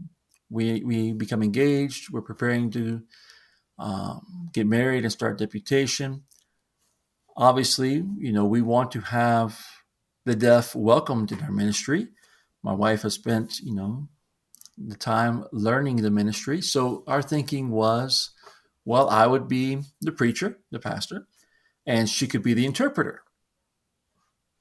we, 0.50 0.82
we 0.82 1.12
become 1.12 1.42
engaged, 1.42 2.10
we're 2.10 2.22
preparing 2.22 2.70
to 2.72 3.02
um, 3.78 4.50
get 4.52 4.66
married 4.66 5.04
and 5.04 5.12
start 5.12 5.38
deputation. 5.38 6.22
Obviously, 7.36 8.04
you 8.18 8.32
know, 8.32 8.44
we 8.44 8.62
want 8.62 8.92
to 8.92 9.00
have 9.00 9.60
the 10.24 10.36
deaf 10.36 10.74
welcomed 10.74 11.32
in 11.32 11.40
our 11.42 11.52
ministry. 11.52 12.08
My 12.62 12.72
wife 12.72 13.02
has 13.02 13.14
spent, 13.14 13.58
you 13.60 13.74
know, 13.74 14.08
the 14.78 14.96
time 14.96 15.44
learning 15.52 15.96
the 15.96 16.10
ministry. 16.10 16.60
So 16.60 17.04
our 17.06 17.22
thinking 17.22 17.70
was, 17.70 18.30
well, 18.84 19.08
I 19.08 19.26
would 19.26 19.48
be 19.48 19.80
the 20.00 20.12
preacher, 20.12 20.58
the 20.70 20.78
pastor, 20.78 21.26
and 21.86 22.08
she 22.08 22.26
could 22.26 22.42
be 22.42 22.54
the 22.54 22.66
interpreter. 22.66 23.22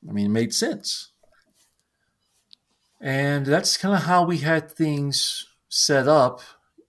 I 0.08 0.12
mean, 0.12 0.28
it 0.28 0.30
made 0.30 0.54
sense. 0.54 1.12
And 3.00 3.46
that's 3.46 3.78
kind 3.78 3.96
of 3.96 4.04
how 4.04 4.26
we 4.26 4.40
had 4.40 4.72
things 4.72 5.46
set 5.70 6.08
up, 6.08 6.42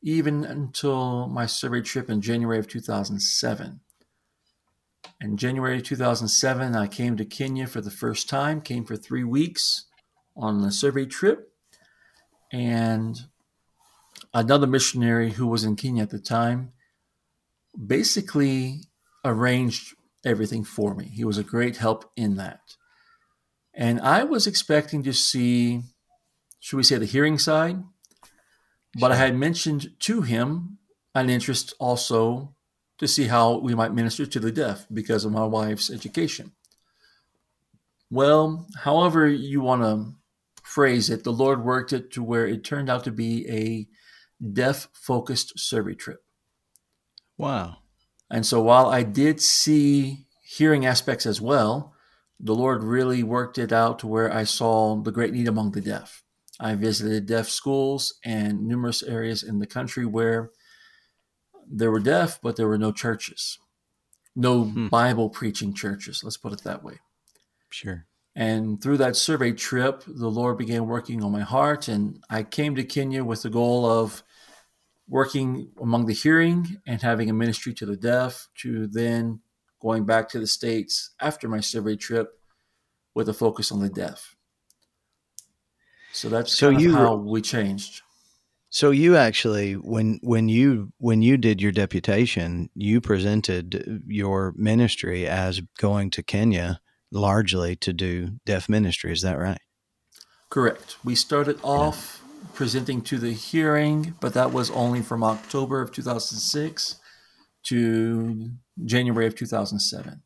even 0.03 0.45
until 0.45 1.27
my 1.29 1.47
survey 1.47 1.81
trip 1.81 2.09
in 2.09 2.21
January 2.21 2.59
of 2.59 2.69
2007. 2.69 3.81
In 5.21 5.37
January 5.37 5.81
2007, 5.81 6.77
I 6.77 6.87
came 6.87 7.17
to 7.17 7.25
Kenya 7.25 7.67
for 7.67 7.81
the 7.81 7.91
first 7.91 8.29
time, 8.29 8.61
came 8.61 8.85
for 8.85 8.97
three 8.97 9.25
weeks 9.25 9.87
on 10.37 10.63
a 10.63 10.71
survey 10.71 11.07
trip. 11.07 11.51
And 12.53 13.19
another 14.33 14.67
missionary 14.67 15.33
who 15.33 15.47
was 15.47 15.65
in 15.65 15.77
Kenya 15.77 16.03
at 16.03 16.11
the 16.11 16.19
time 16.19 16.73
basically 17.87 18.83
arranged 19.25 19.95
everything 20.25 20.65
for 20.65 20.95
me. 20.95 21.07
He 21.07 21.25
was 21.25 21.39
a 21.39 21.43
great 21.43 21.79
help 21.79 22.11
in 22.17 22.37
that. 22.37 22.77
And 23.77 24.01
I 24.01 24.25
was 24.25 24.47
expecting 24.47 25.03
to 25.03 25.13
see, 25.13 25.83
should 26.61 26.77
we 26.77 26.83
say, 26.83 26.97
the 26.97 27.07
hearing 27.07 27.39
side, 27.39 27.83
but 29.01 29.11
I 29.11 29.17
had 29.17 29.37
mentioned 29.37 29.89
to 30.01 30.23
him 30.23 30.79
an 31.15 31.29
interest 31.29 31.75
also 31.81 32.55
to 32.99 33.09
see 33.09 33.25
how 33.25 33.59
we 33.59 33.75
might 33.75 33.93
minister 33.93 34.27
to 34.27 34.41
the 34.41 34.53
deaf 34.53 34.87
because 34.93 35.25
of 35.25 35.33
my 35.33 35.45
wife's 35.45 35.91
education. 35.91 36.53
Well, 38.11 38.67
however 38.83 39.27
you 39.27 39.61
want 39.61 39.83
to 39.83 40.15
phrase 40.63 41.11
it, 41.11 41.25
the 41.25 41.33
Lord 41.33 41.65
worked 41.65 41.93
it 41.93 42.13
to 42.13 42.23
where 42.23 42.47
it 42.47 42.63
turned 42.63 42.89
out 42.89 43.03
to 43.05 43.11
be 43.11 43.49
a 43.49 43.89
deaf 44.53 44.89
focused 44.93 45.59
survey 45.59 45.95
trip. 45.95 46.21
Wow. 47.37 47.79
And 48.31 48.47
so 48.47 48.63
while 48.63 48.87
I 48.87 49.03
did 49.03 49.41
see 49.41 50.27
hearing 50.43 50.87
aspects 50.87 51.27
as 51.27 51.41
well, 51.41 51.94
the 52.41 52.55
Lord 52.55 52.83
really 52.83 53.23
worked 53.23 53.59
it 53.59 53.73
out 53.73 53.99
to 54.01 54.07
where 54.07 54.33
I 54.33 54.45
saw 54.45 54.97
the 54.97 55.13
great 55.13 55.33
need 55.33 55.49
among 55.49 55.73
the 55.73 55.81
deaf. 55.81 56.23
I 56.61 56.75
visited 56.75 57.27
deaf 57.27 57.49
schools 57.49 58.15
and 58.25 58.67
numerous 58.67 59.03
areas 59.03 59.43
in 59.43 59.59
the 59.59 59.67
country 59.67 60.07
where 60.07 60.51
there 61.67 61.91
were 61.91 62.01
deaf, 62.01 62.41
but 62.43 62.57
there 62.57 62.69
were 62.69 62.79
no 62.79 62.93
churches, 62.93 63.59
no 64.37 64.65
hmm. 64.65 64.89
Bible 64.89 65.31
preaching 65.31 65.75
churches. 65.75 66.23
Let's 66.23 66.37
put 66.37 66.53
it 66.53 66.63
that 66.65 66.85
way. 66.85 67.01
Sure. 67.71 68.07
And 68.37 68.83
through 68.83 68.99
that 68.99 69.17
survey 69.17 69.53
trip, 69.53 70.03
the 70.07 70.29
Lord 70.29 70.59
began 70.59 70.87
working 70.87 71.23
on 71.23 71.33
my 71.33 71.43
heart. 71.43 71.89
And 71.89 72.23
I 72.29 72.43
came 72.43 72.75
to 72.75 72.85
Kenya 72.85 73.25
with 73.25 73.43
the 73.43 73.51
goal 73.51 73.87
of 73.87 74.23
working 75.09 75.71
among 75.81 76.07
the 76.07 76.15
hearing 76.15 76.81
and 76.87 77.01
having 77.01 77.31
a 77.31 77.35
ministry 77.35 77.75
to 77.75 77.87
the 77.87 77.97
deaf, 77.97 78.49
to 78.63 78.87
then 78.89 79.41
going 79.85 80.05
back 80.05 80.29
to 80.31 80.41
the 80.41 80.47
States 80.47 81.11
after 81.21 81.47
my 81.47 81.61
survey 81.61 81.95
trip 81.95 82.41
with 83.15 83.29
a 83.29 83.35
focus 83.35 83.71
on 83.71 83.81
the 83.81 83.89
deaf. 83.91 84.35
So 86.13 86.29
that's 86.29 86.57
so 86.57 86.71
you, 86.71 86.95
how 86.95 87.17
we 87.17 87.43
changed. 87.43 88.01
So 88.71 88.91
you 88.91 89.17
actually, 89.17 89.75
when 89.75 90.21
when 90.23 90.49
you 90.49 90.93
when 90.99 91.23
you 91.23 91.37
did 91.37 91.61
your 91.61 91.71
deputation, 91.71 92.71
you 92.75 93.01
presented 93.01 94.03
your 94.07 94.55
ministry 94.57 95.27
as 95.27 95.61
going 95.79 96.11
to 96.11 96.23
Kenya 96.23 96.81
largely 97.13 97.77
to 97.77 97.93
do 97.93 98.39
deaf 98.47 98.69
ministry. 98.69 99.13
Is 99.13 99.23
that 99.23 99.39
right? 99.39 99.61
Correct. 100.51 100.97
We 101.05 101.15
started 101.15 101.59
off 101.63 102.23
yeah. 102.23 102.49
presenting 102.55 103.03
to 103.03 103.19
the 103.19 103.33
hearing, 103.33 104.15
but 104.21 104.35
that 104.35 104.53
was 104.53 104.71
only 104.71 105.03
from 105.03 105.23
October 105.23 105.81
of 105.81 105.93
2006 105.93 106.97
to 107.65 108.51
January 108.85 109.27
of 109.27 109.35
2007. 109.35 110.23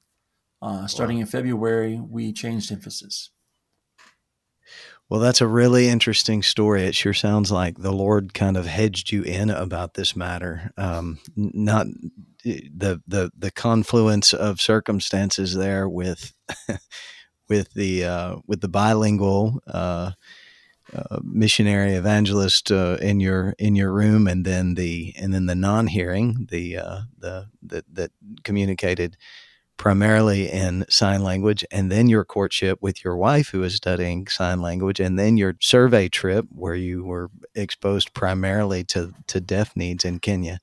Uh, 0.60 0.86
starting 0.86 1.18
wow. 1.18 1.20
in 1.22 1.26
February, 1.26 2.00
we 2.00 2.32
changed 2.32 2.72
emphasis. 2.72 3.30
Well, 5.08 5.20
that's 5.20 5.40
a 5.40 5.46
really 5.46 5.88
interesting 5.88 6.42
story. 6.42 6.82
It 6.82 6.94
sure 6.94 7.14
sounds 7.14 7.50
like 7.50 7.78
the 7.78 7.92
Lord 7.92 8.34
kind 8.34 8.56
of 8.58 8.66
hedged 8.66 9.10
you 9.10 9.22
in 9.22 9.48
about 9.48 9.94
this 9.94 10.14
matter. 10.14 10.70
Um, 10.76 11.18
not 11.34 11.86
the 12.44 13.00
the 13.06 13.30
the 13.36 13.50
confluence 13.50 14.34
of 14.34 14.60
circumstances 14.60 15.54
there 15.54 15.88
with 15.88 16.34
with 17.48 17.72
the 17.72 18.04
uh, 18.04 18.36
with 18.46 18.60
the 18.60 18.68
bilingual 18.68 19.60
uh, 19.66 20.10
uh, 20.94 21.18
missionary 21.22 21.92
evangelist 21.92 22.70
uh, 22.70 22.96
in 23.00 23.20
your 23.20 23.54
in 23.58 23.76
your 23.76 23.92
room, 23.92 24.26
and 24.26 24.44
then 24.44 24.74
the 24.74 25.14
and 25.18 25.32
then 25.34 25.46
the 25.46 25.54
non-hearing 25.54 26.46
the 26.50 26.78
uh, 26.78 27.00
the 27.18 27.46
that 27.62 27.84
that 27.92 28.10
communicated 28.44 29.16
primarily 29.78 30.50
in 30.50 30.84
sign 30.90 31.22
language, 31.22 31.64
and 31.70 31.90
then 31.90 32.08
your 32.08 32.24
courtship 32.24 32.78
with 32.82 33.02
your 33.04 33.16
wife 33.16 33.50
who 33.50 33.62
is 33.62 33.76
studying 33.76 34.26
sign 34.26 34.60
language, 34.60 35.00
and 35.00 35.18
then 35.18 35.38
your 35.38 35.54
survey 35.60 36.08
trip 36.08 36.46
where 36.50 36.74
you 36.74 37.04
were 37.04 37.30
exposed 37.54 38.12
primarily 38.12 38.84
to, 38.84 39.14
to 39.28 39.40
deaf 39.40 39.74
needs 39.76 40.04
in 40.04 40.18
Kenya. 40.18 40.58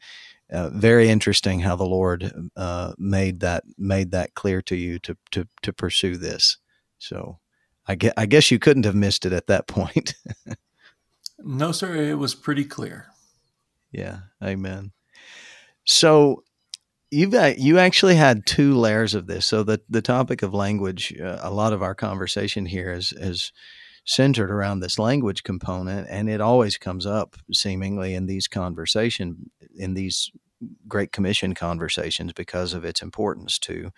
Uh, 0.51 0.69
very 0.69 1.09
interesting 1.09 1.61
how 1.61 1.75
the 1.75 1.85
Lord 1.85 2.31
uh, 2.55 2.93
made 2.99 3.39
that 3.39 3.63
made 3.79 4.11
that 4.11 4.35
clear 4.35 4.61
to 4.61 4.75
you 4.75 4.99
to 4.99 5.17
to 5.31 5.47
to 5.63 5.73
pursue 5.73 6.17
this. 6.17 6.57
So, 6.99 7.39
I 7.87 7.95
guess, 7.95 8.13
I 8.17 8.25
guess 8.25 8.51
you 8.51 8.59
couldn't 8.59 8.85
have 8.85 8.95
missed 8.95 9.25
it 9.25 9.33
at 9.33 9.47
that 9.47 9.67
point. 9.67 10.15
no, 11.39 11.71
sir. 11.71 11.95
It 11.95 12.17
was 12.17 12.35
pretty 12.35 12.65
clear. 12.65 13.07
Yeah. 13.91 14.19
Amen. 14.43 14.91
So, 15.85 16.43
you've 17.11 17.31
got, 17.31 17.59
you 17.59 17.79
actually 17.79 18.15
had 18.15 18.45
two 18.45 18.75
layers 18.75 19.13
of 19.13 19.27
this. 19.27 19.45
So 19.45 19.63
the 19.63 19.81
the 19.89 20.01
topic 20.01 20.41
of 20.41 20.53
language, 20.53 21.13
uh, 21.19 21.39
a 21.41 21.51
lot 21.51 21.73
of 21.73 21.81
our 21.81 21.95
conversation 21.95 22.65
here 22.65 22.91
is 22.91 23.13
is 23.13 23.51
centered 24.05 24.51
around 24.51 24.79
this 24.79 24.99
language 24.99 25.43
component, 25.43 26.07
and 26.09 26.29
it 26.29 26.41
always 26.41 26.77
comes 26.77 27.05
up 27.05 27.35
seemingly 27.51 28.13
in 28.13 28.25
these 28.27 28.47
conversation 28.47 29.49
in 29.75 29.93
these 29.93 30.31
Great 30.87 31.11
Commission 31.11 31.53
conversations 31.53 32.33
because 32.33 32.73
of 32.73 32.85
its 32.85 33.01
importance 33.01 33.59
to 33.59 33.91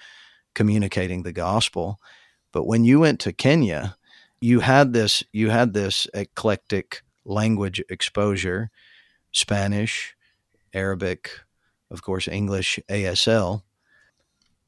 communicating 0.55 1.23
the 1.23 1.33
gospel. 1.33 1.99
But 2.51 2.65
when 2.65 2.85
you 2.85 2.99
went 2.99 3.19
to 3.21 3.33
Kenya, 3.33 3.95
you 4.39 4.61
had 4.61 4.93
this 4.93 5.23
you 5.31 5.49
had 5.49 5.73
this 5.73 6.07
eclectic 6.13 7.01
language 7.25 7.81
exposure, 7.89 8.69
Spanish, 9.31 10.15
Arabic, 10.73 11.31
of 11.91 12.01
course, 12.01 12.27
English 12.27 12.79
ASL. 12.89 13.63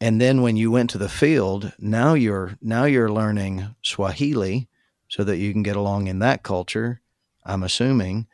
And 0.01 0.21
then 0.21 0.41
when 0.41 0.55
you 0.55 0.71
went 0.71 0.89
to 0.91 0.97
the 0.97 1.09
field, 1.09 1.73
now 1.79 2.13
you're 2.13 2.57
now 2.61 2.85
you're 2.85 3.11
learning 3.11 3.75
Swahili 3.81 4.67
so 5.07 5.23
that 5.23 5.37
you 5.37 5.51
can 5.51 5.63
get 5.63 5.75
along 5.75 6.07
in 6.07 6.19
that 6.19 6.43
culture, 6.43 7.01
I'm 7.45 7.63
assuming. 7.63 8.27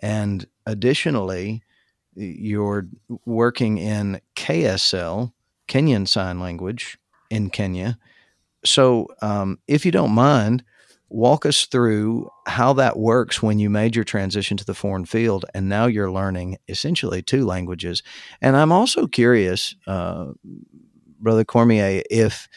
And 0.00 0.46
additionally, 0.66 1.62
you're 2.14 2.86
working 3.24 3.78
in 3.78 4.20
KSL, 4.34 5.32
Kenyan 5.68 6.08
Sign 6.08 6.40
Language 6.40 6.98
in 7.30 7.50
Kenya. 7.50 7.98
So, 8.66 9.08
um, 9.22 9.58
if 9.66 9.86
you 9.86 9.92
don't 9.92 10.12
mind, 10.12 10.64
walk 11.08 11.46
us 11.46 11.66
through 11.66 12.28
how 12.46 12.72
that 12.74 12.98
works 12.98 13.42
when 13.42 13.58
you 13.58 13.70
made 13.70 13.94
your 13.94 14.04
transition 14.04 14.56
to 14.56 14.64
the 14.64 14.74
foreign 14.74 15.04
field 15.04 15.44
and 15.54 15.68
now 15.68 15.86
you're 15.86 16.10
learning 16.10 16.58
essentially 16.68 17.22
two 17.22 17.46
languages. 17.46 18.02
And 18.42 18.56
I'm 18.56 18.72
also 18.72 19.06
curious, 19.06 19.74
uh, 19.86 20.32
Brother 21.20 21.44
Cormier, 21.44 22.02
if 22.10 22.48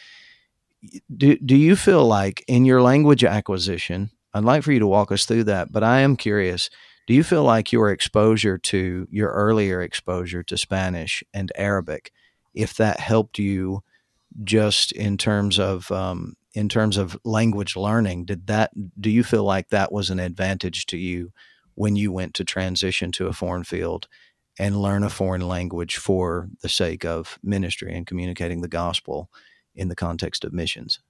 do, 1.14 1.36
do 1.38 1.56
you 1.56 1.76
feel 1.76 2.04
like 2.06 2.44
in 2.48 2.64
your 2.64 2.82
language 2.82 3.22
acquisition, 3.24 4.10
I'd 4.34 4.44
like 4.44 4.62
for 4.62 4.72
you 4.72 4.78
to 4.80 4.86
walk 4.86 5.12
us 5.12 5.24
through 5.24 5.44
that, 5.44 5.72
but 5.72 5.84
I 5.84 6.00
am 6.00 6.16
curious. 6.16 6.70
Do 7.06 7.14
you 7.14 7.22
feel 7.22 7.44
like 7.44 7.72
your 7.72 7.90
exposure 7.90 8.58
to 8.58 9.06
your 9.10 9.30
earlier 9.30 9.82
exposure 9.82 10.42
to 10.44 10.56
Spanish 10.56 11.22
and 11.34 11.52
Arabic, 11.56 12.12
if 12.54 12.74
that 12.76 13.00
helped 13.00 13.38
you 13.38 13.82
just 14.44 14.92
in 14.92 15.16
terms 15.16 15.58
of 15.58 15.90
um, 15.90 16.34
in 16.54 16.68
terms 16.68 16.96
of 16.96 17.18
language 17.24 17.76
learning 17.76 18.24
did 18.24 18.46
that 18.46 18.70
do 19.00 19.10
you 19.10 19.22
feel 19.24 19.44
like 19.44 19.68
that 19.68 19.92
was 19.92 20.10
an 20.10 20.20
advantage 20.20 20.86
to 20.86 20.96
you 20.96 21.32
when 21.74 21.96
you 21.96 22.12
went 22.12 22.34
to 22.34 22.44
transition 22.44 23.10
to 23.12 23.26
a 23.26 23.32
foreign 23.32 23.64
field 23.64 24.06
and 24.58 24.76
learn 24.76 25.02
a 25.02 25.08
foreign 25.08 25.46
language 25.48 25.96
for 25.96 26.50
the 26.60 26.68
sake 26.68 27.04
of 27.04 27.38
ministry 27.42 27.94
and 27.94 28.06
communicating 28.06 28.60
the 28.60 28.68
gospel 28.68 29.30
in 29.74 29.88
the 29.88 29.96
context 29.96 30.44
of 30.44 30.52
missions? 30.52 31.00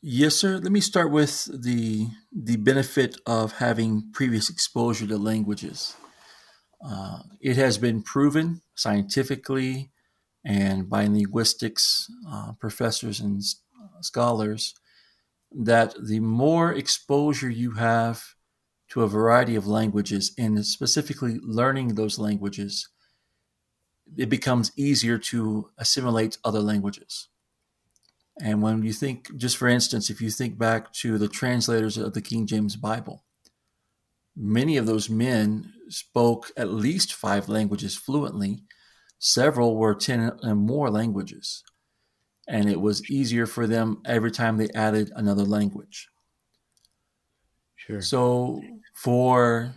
Yes, 0.00 0.36
sir. 0.36 0.58
Let 0.58 0.72
me 0.72 0.80
start 0.80 1.10
with 1.10 1.48
the 1.62 2.08
the 2.32 2.56
benefit 2.56 3.16
of 3.26 3.52
having 3.52 4.10
previous 4.12 4.50
exposure 4.50 5.06
to 5.06 5.16
languages. 5.18 5.96
Uh, 6.84 7.20
it 7.40 7.56
has 7.56 7.78
been 7.78 8.02
proven 8.02 8.60
scientifically 8.74 9.90
and 10.44 10.88
by 10.88 11.06
linguistics 11.06 12.08
uh, 12.30 12.52
professors 12.60 13.20
and 13.20 13.42
scholars 14.00 14.74
that 15.50 15.94
the 16.02 16.20
more 16.20 16.72
exposure 16.72 17.48
you 17.48 17.72
have 17.72 18.34
to 18.88 19.02
a 19.02 19.08
variety 19.08 19.56
of 19.56 19.66
languages 19.66 20.34
and 20.38 20.64
specifically 20.64 21.38
learning 21.42 21.94
those 21.94 22.18
languages, 22.18 22.88
it 24.16 24.28
becomes 24.28 24.72
easier 24.76 25.16
to 25.16 25.70
assimilate 25.78 26.38
other 26.44 26.60
languages. 26.60 27.28
And 28.40 28.62
when 28.62 28.82
you 28.82 28.92
think, 28.92 29.36
just 29.36 29.56
for 29.56 29.68
instance, 29.68 30.10
if 30.10 30.20
you 30.20 30.30
think 30.30 30.58
back 30.58 30.92
to 30.94 31.18
the 31.18 31.28
translators 31.28 31.96
of 31.96 32.14
the 32.14 32.20
King 32.20 32.46
James 32.46 32.76
Bible, 32.76 33.24
many 34.36 34.76
of 34.76 34.86
those 34.86 35.08
men 35.08 35.72
spoke 35.88 36.50
at 36.56 36.70
least 36.70 37.14
five 37.14 37.48
languages 37.48 37.96
fluently. 37.96 38.64
Several 39.24 39.76
were 39.76 39.94
10 39.94 40.38
and 40.42 40.58
more 40.60 40.90
languages. 40.90 41.64
And 42.46 42.68
it 42.68 42.80
was 42.80 43.10
easier 43.10 43.46
for 43.46 43.66
them 43.66 44.02
every 44.04 44.30
time 44.30 44.58
they 44.58 44.68
added 44.74 45.10
another 45.16 45.44
language. 45.44 46.08
Sure. 47.76 48.02
So 48.02 48.60
for 48.92 49.74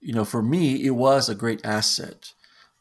you 0.00 0.12
know, 0.12 0.24
for 0.24 0.42
me, 0.42 0.84
it 0.84 0.90
was 0.90 1.28
a 1.28 1.34
great 1.34 1.64
asset. 1.64 2.34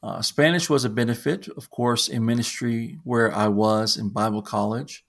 Uh, 0.04 0.21
Spanish 0.21 0.69
was 0.69 0.84
a 0.84 0.89
benefit, 0.89 1.47
of 1.56 1.69
course, 1.69 2.10
in 2.10 2.26
ministry 2.26 2.99
where 3.06 3.34
I 3.34 3.47
was 3.47 3.95
in 3.95 4.10
Bible 4.10 4.41
college 4.41 5.06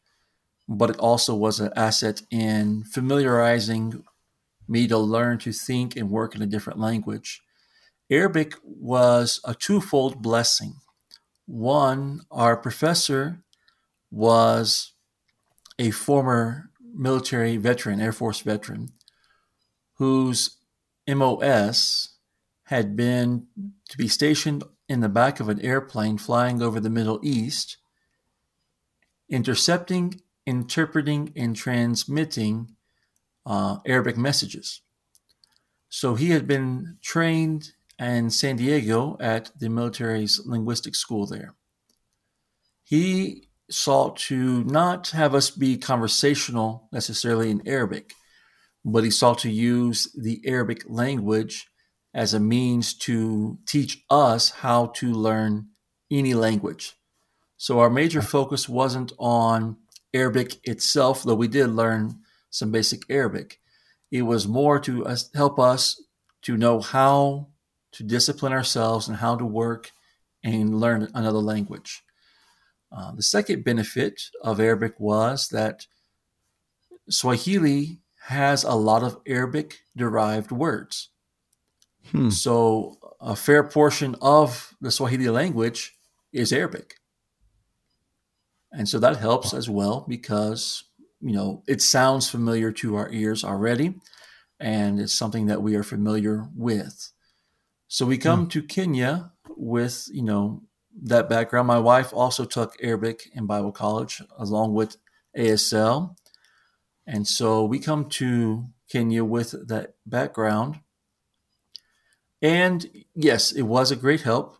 but 0.68 0.90
it 0.90 0.96
also 0.98 1.34
was 1.34 1.60
an 1.60 1.72
asset 1.76 2.22
in 2.30 2.84
familiarizing 2.84 4.02
me 4.66 4.88
to 4.88 4.96
learn 4.96 5.38
to 5.38 5.52
think 5.52 5.96
and 5.96 6.10
work 6.10 6.34
in 6.34 6.42
a 6.42 6.46
different 6.46 6.78
language. 6.78 7.42
Arabic 8.10 8.54
was 8.64 9.40
a 9.44 9.54
twofold 9.54 10.22
blessing. 10.22 10.74
One, 11.46 12.22
our 12.30 12.56
professor 12.56 13.42
was 14.10 14.92
a 15.78 15.90
former 15.90 16.70
military 16.94 17.56
veteran, 17.56 18.00
Air 18.00 18.12
Force 18.12 18.40
veteran, 18.40 18.92
whose 19.94 20.56
MOS 21.08 22.10
had 22.64 22.96
been 22.96 23.46
to 23.88 23.98
be 23.98 24.08
stationed 24.08 24.64
in 24.88 25.00
the 25.00 25.08
back 25.08 25.40
of 25.40 25.48
an 25.48 25.60
airplane 25.60 26.18
flying 26.18 26.62
over 26.62 26.80
the 26.80 26.90
Middle 26.90 27.20
East, 27.22 27.76
intercepting 29.28 30.22
interpreting 30.46 31.32
and 31.36 31.56
transmitting 31.56 32.76
uh, 33.46 33.78
Arabic 33.86 34.16
messages. 34.16 34.80
So 35.88 36.14
he 36.14 36.30
had 36.30 36.46
been 36.46 36.98
trained 37.02 37.72
in 37.98 38.30
San 38.30 38.56
Diego 38.56 39.16
at 39.20 39.50
the 39.58 39.68
military's 39.68 40.40
linguistic 40.44 40.94
school 40.94 41.26
there. 41.26 41.54
He 42.82 43.48
sought 43.70 44.16
to 44.16 44.64
not 44.64 45.08
have 45.10 45.34
us 45.34 45.50
be 45.50 45.76
conversational 45.78 46.88
necessarily 46.92 47.50
in 47.50 47.66
Arabic, 47.66 48.12
but 48.84 49.04
he 49.04 49.10
sought 49.10 49.38
to 49.38 49.50
use 49.50 50.12
the 50.14 50.42
Arabic 50.46 50.82
language 50.86 51.66
as 52.12 52.34
a 52.34 52.40
means 52.40 52.94
to 52.94 53.58
teach 53.66 54.04
us 54.10 54.50
how 54.50 54.86
to 54.86 55.12
learn 55.12 55.68
any 56.10 56.34
language. 56.34 56.94
So 57.56 57.80
our 57.80 57.90
major 57.90 58.22
focus 58.22 58.68
wasn't 58.68 59.12
on 59.18 59.76
Arabic 60.12 60.56
itself, 60.64 61.22
though 61.22 61.34
we 61.34 61.48
did 61.48 61.68
learn 61.68 62.20
some 62.50 62.70
basic 62.70 63.02
Arabic. 63.08 63.60
It 64.10 64.22
was 64.22 64.46
more 64.46 64.78
to 64.80 65.06
help 65.34 65.58
us 65.58 66.00
to 66.42 66.56
know 66.56 66.80
how 66.80 67.48
to 67.94 68.02
discipline 68.02 68.52
ourselves 68.52 69.08
and 69.08 69.16
how 69.16 69.36
to 69.36 69.44
work 69.44 69.90
and 70.42 70.78
learn 70.80 71.10
another 71.14 71.38
language. 71.38 72.02
Uh, 72.92 73.12
the 73.12 73.22
second 73.22 73.64
benefit 73.64 74.22
of 74.42 74.60
Arabic 74.60 74.98
was 74.98 75.48
that 75.48 75.86
Swahili 77.08 78.00
has 78.26 78.64
a 78.64 78.74
lot 78.74 79.02
of 79.02 79.18
Arabic 79.26 79.80
derived 79.96 80.50
words. 80.50 81.10
Hmm. 82.10 82.30
So, 82.30 82.98
a 83.20 83.34
fair 83.34 83.64
portion 83.64 84.14
of 84.20 84.74
the 84.80 84.90
Swahili 84.90 85.28
language 85.28 85.96
is 86.32 86.52
Arabic. 86.52 86.96
And 88.72 88.88
so 88.88 88.98
that 88.98 89.16
helps 89.16 89.54
as 89.54 89.70
well 89.70 90.04
because, 90.08 90.84
you 91.20 91.32
know, 91.32 91.62
it 91.66 91.80
sounds 91.80 92.28
familiar 92.28 92.72
to 92.72 92.96
our 92.96 93.10
ears 93.10 93.44
already 93.44 93.94
and 94.60 95.00
it's 95.00 95.12
something 95.12 95.46
that 95.46 95.62
we 95.62 95.76
are 95.76 95.82
familiar 95.82 96.48
with. 96.54 97.12
So 97.94 98.04
we 98.04 98.18
come 98.18 98.46
mm. 98.46 98.50
to 98.50 98.62
Kenya 98.64 99.30
with, 99.56 100.08
you 100.12 100.24
know, 100.24 100.64
that 101.00 101.28
background. 101.28 101.68
My 101.68 101.78
wife 101.78 102.12
also 102.12 102.44
took 102.44 102.74
Arabic 102.82 103.30
in 103.32 103.46
Bible 103.46 103.70
college 103.70 104.20
along 104.36 104.74
with 104.74 104.96
ASL. 105.38 106.16
And 107.06 107.24
so 107.24 107.64
we 107.64 107.78
come 107.78 108.08
to 108.18 108.64
Kenya 108.90 109.22
with 109.22 109.68
that 109.68 109.94
background. 110.04 110.80
And 112.42 113.04
yes, 113.14 113.52
it 113.52 113.62
was 113.62 113.92
a 113.92 114.02
great 114.04 114.22
help 114.22 114.56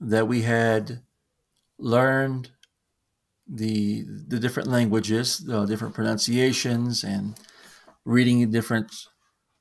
that 0.00 0.28
we 0.28 0.42
had 0.42 1.02
learned 1.76 2.50
the 3.48 4.04
the 4.06 4.38
different 4.38 4.68
languages, 4.68 5.38
the 5.38 5.64
different 5.64 5.96
pronunciations, 5.96 7.02
and 7.02 7.34
reading 8.04 8.48
different 8.52 8.92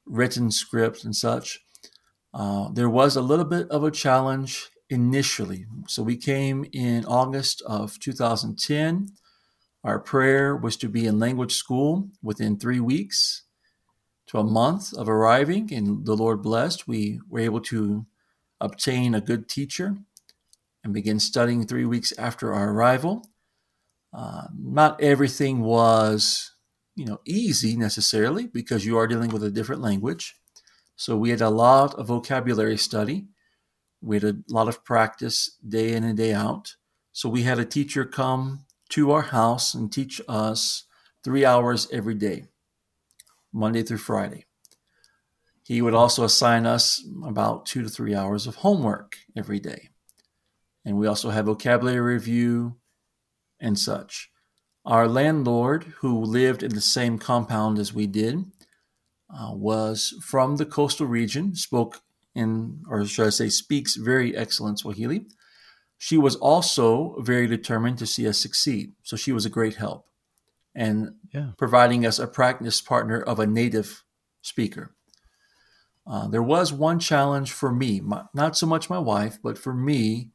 written 0.05 0.51
scripts 0.51 1.03
and 1.03 1.15
such. 1.15 1.63
Uh, 2.37 2.69
there 2.71 2.89
was 2.89 3.15
a 3.15 3.21
little 3.21 3.45
bit 3.45 3.67
of 3.71 3.83
a 3.83 3.89
challenge 3.89 4.69
initially. 4.91 5.65
So 5.87 6.03
we 6.03 6.15
came 6.17 6.67
in 6.71 7.03
August 7.05 7.63
of 7.65 7.99
2010. 7.99 9.07
Our 9.83 9.99
prayer 9.99 10.55
was 10.55 10.77
to 10.77 10.87
be 10.87 11.07
in 11.07 11.17
language 11.17 11.55
school 11.55 12.09
within 12.21 12.59
three 12.59 12.79
weeks 12.79 13.43
to 14.27 14.37
a 14.37 14.43
month 14.43 14.93
of 14.93 15.09
arriving, 15.09 15.73
and 15.73 16.05
the 16.05 16.15
Lord 16.15 16.43
blessed. 16.43 16.87
We 16.87 17.19
were 17.27 17.39
able 17.39 17.61
to 17.61 18.05
obtain 18.61 19.15
a 19.15 19.21
good 19.21 19.49
teacher 19.49 19.97
and 20.83 20.93
begin 20.93 21.19
studying 21.19 21.65
three 21.65 21.85
weeks 21.85 22.13
after 22.19 22.53
our 22.53 22.69
arrival. 22.69 23.25
Uh, 24.13 24.43
not 24.55 25.01
everything 25.01 25.61
was, 25.61 26.51
you 26.95 27.05
know, 27.05 27.19
easy 27.25 27.75
necessarily 27.75 28.45
because 28.45 28.85
you 28.85 28.95
are 28.95 29.07
dealing 29.07 29.31
with 29.31 29.43
a 29.43 29.49
different 29.49 29.81
language. 29.81 30.35
So 30.97 31.15
we 31.15 31.29
had 31.29 31.39
a 31.39 31.49
lot 31.49 31.95
of 31.95 32.07
vocabulary 32.07 32.77
study. 32.77 33.27
We 34.01 34.17
had 34.17 34.23
a 34.25 34.35
lot 34.49 34.67
of 34.67 34.83
practice 34.83 35.57
day 35.65 35.93
in 35.93 36.03
and 36.03 36.17
day 36.17 36.33
out. 36.33 36.75
So 37.13 37.29
we 37.29 37.43
had 37.43 37.59
a 37.59 37.65
teacher 37.65 38.03
come 38.03 38.65
to 38.89 39.11
our 39.11 39.21
house 39.21 39.73
and 39.73 39.89
teach 39.89 40.19
us 40.27 40.83
three 41.23 41.45
hours 41.45 41.87
every 41.93 42.15
day, 42.15 42.47
Monday 43.53 43.83
through 43.83 43.99
Friday. 43.99 44.45
He 45.63 45.81
would 45.81 45.93
also 45.93 46.25
assign 46.25 46.65
us 46.65 47.01
about 47.23 47.65
two 47.65 47.83
to 47.83 47.89
three 47.89 48.13
hours 48.13 48.45
of 48.45 48.55
homework 48.55 49.17
every 49.37 49.59
day. 49.59 49.89
And 50.83 50.97
we 50.97 51.07
also 51.07 51.29
had 51.29 51.45
vocabulary 51.45 51.99
review, 51.99 52.75
and 53.59 53.77
such. 53.77 54.29
Our 54.85 55.07
landlord, 55.07 55.83
who 55.97 56.23
lived 56.23 56.63
in 56.63 56.73
the 56.73 56.81
same 56.81 57.17
compound 57.17 57.77
as 57.77 57.93
we 57.93 58.07
did, 58.07 58.45
uh, 59.29 59.51
was 59.53 60.15
from 60.21 60.55
the 60.57 60.65
coastal 60.65 61.07
region, 61.07 61.55
spoke 61.55 62.01
in, 62.33 62.83
or 62.89 63.05
should 63.05 63.27
I 63.27 63.31
say, 63.31 63.49
speaks 63.49 63.95
very 63.95 64.35
excellent 64.35 64.79
Swahili. 64.79 65.25
She 65.97 66.17
was 66.17 66.35
also 66.35 67.15
very 67.19 67.47
determined 67.47 67.97
to 67.97 68.05
see 68.05 68.27
us 68.27 68.37
succeed. 68.37 68.93
So 69.01 69.17
she 69.17 69.31
was 69.31 69.45
a 69.45 69.49
great 69.49 69.75
help 69.75 70.05
and 70.75 71.15
yeah. 71.33 71.51
providing 71.57 72.05
us 72.05 72.19
a 72.19 72.27
practice 72.27 72.81
partner 72.81 73.19
of 73.19 73.39
a 73.39 73.47
native 73.47 74.03
speaker. 74.43 74.95
Uh, 76.05 76.27
there 76.27 76.43
was 76.43 76.71
one 76.71 76.99
challenge 76.99 77.51
for 77.51 77.71
me, 77.71 77.99
my, 77.99 78.23
not 78.33 78.55
so 78.55 78.65
much 78.65 78.89
my 78.89 78.99
wife, 78.99 79.39
but 79.43 79.57
for 79.57 79.73
me 79.73 80.29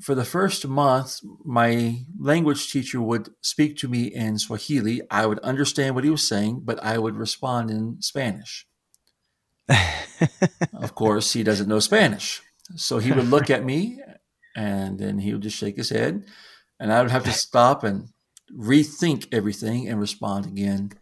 for 0.00 0.14
the 0.14 0.24
first 0.24 0.66
month, 0.66 1.20
my 1.44 2.04
language 2.18 2.70
teacher 2.70 3.00
would 3.00 3.30
speak 3.40 3.76
to 3.78 3.88
me 3.88 4.04
in 4.04 4.38
Swahili. 4.38 5.00
I 5.10 5.26
would 5.26 5.40
understand 5.40 5.94
what 5.94 6.04
he 6.04 6.10
was 6.10 6.26
saying, 6.26 6.62
but 6.64 6.82
I 6.82 6.98
would 6.98 7.16
respond 7.16 7.70
in 7.70 8.00
Spanish. 8.00 8.66
of 10.72 10.94
course, 10.94 11.32
he 11.32 11.42
doesn't 11.42 11.68
know 11.68 11.80
Spanish. 11.80 12.42
So 12.76 12.98
he 12.98 13.12
would 13.12 13.28
look 13.28 13.50
at 13.50 13.64
me 13.64 14.00
and 14.54 14.98
then 14.98 15.18
he 15.18 15.32
would 15.32 15.42
just 15.42 15.56
shake 15.56 15.76
his 15.76 15.90
head. 15.90 16.24
And 16.78 16.92
I 16.92 17.02
would 17.02 17.10
have 17.10 17.24
to 17.24 17.32
stop 17.32 17.82
and 17.82 18.08
rethink 18.56 19.26
everything 19.32 19.88
and 19.88 20.00
respond 20.00 20.46
again 20.46 20.92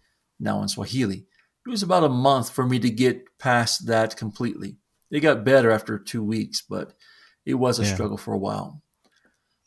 now 0.41 0.63
in 0.63 0.69
Swahili. 0.69 1.27
it 1.67 1.71
was 1.71 1.83
about 1.83 2.05
a 2.05 2.09
month 2.09 2.51
for 2.51 2.65
me 2.65 2.79
to 2.79 2.89
get 2.91 3.25
past 3.39 3.89
that 3.89 4.17
completely. 4.17 4.77
It 5.11 5.21
got 5.21 5.45
better 5.45 5.71
after 5.71 5.99
two 5.99 6.23
weeks, 6.23 6.63
but 6.63 6.95
it 7.45 7.55
was 7.55 7.79
a 7.79 7.83
Yeah. 7.83 7.93
struggle 7.95 8.17
for 8.17 8.33
a 8.33 8.39
while. 8.39 8.83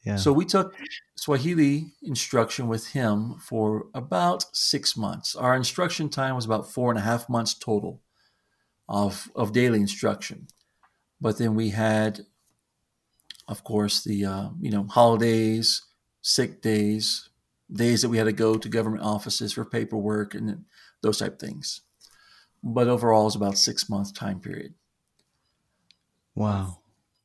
Yeah. 0.09 0.15
So 0.15 0.33
we 0.33 0.45
took 0.45 0.75
Swahili 1.15 1.93
instruction 2.01 2.67
with 2.67 2.87
him 2.87 3.35
for 3.39 3.85
about 3.93 4.43
six 4.53 4.97
months. 4.97 5.35
Our 5.35 5.55
instruction 5.55 6.09
time 6.09 6.35
was 6.35 6.45
about 6.45 6.71
four 6.71 6.89
and 6.89 6.97
a 6.97 7.03
half 7.03 7.29
months 7.29 7.53
total 7.53 8.01
of, 8.87 9.31
of 9.35 9.53
daily 9.53 9.79
instruction. 9.79 10.47
But 11.21 11.37
then 11.37 11.53
we 11.53 11.69
had, 11.69 12.21
of 13.47 13.63
course, 13.63 14.03
the 14.03 14.25
uh, 14.25 14.49
you 14.59 14.71
know 14.71 14.85
holidays, 14.87 15.83
sick 16.21 16.61
days, 16.61 17.29
days 17.71 18.01
that 18.01 18.09
we 18.09 18.17
had 18.17 18.23
to 18.23 18.31
go 18.31 18.57
to 18.57 18.69
government 18.69 19.03
offices 19.03 19.53
for 19.53 19.65
paperwork 19.65 20.33
and 20.33 20.65
those 21.03 21.19
type 21.19 21.37
things. 21.37 21.81
But 22.63 22.87
overall, 22.87 23.27
it's 23.27 23.35
about 23.35 23.57
six 23.57 23.89
month 23.89 24.13
time 24.13 24.39
period. 24.39 24.73
Wow. 26.35 26.79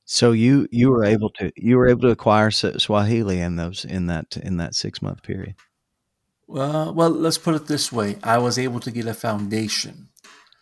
So 0.04 0.32
you 0.32 0.68
you 0.70 0.90
were 0.90 1.04
able 1.04 1.30
to 1.38 1.50
you 1.56 1.76
were 1.76 1.88
able 1.88 2.02
to 2.02 2.10
acquire 2.10 2.50
Swahili 2.50 3.40
in 3.40 3.56
those 3.56 3.84
in 3.84 4.06
that 4.06 4.36
in 4.36 4.58
that 4.58 4.74
six 4.74 5.00
month 5.00 5.22
period. 5.22 5.54
Well, 6.46 6.92
well, 6.92 7.10
let's 7.10 7.38
put 7.38 7.54
it 7.54 7.66
this 7.66 7.90
way: 7.90 8.16
I 8.22 8.38
was 8.38 8.58
able 8.58 8.80
to 8.80 8.90
get 8.90 9.06
a 9.06 9.14
foundation. 9.14 10.08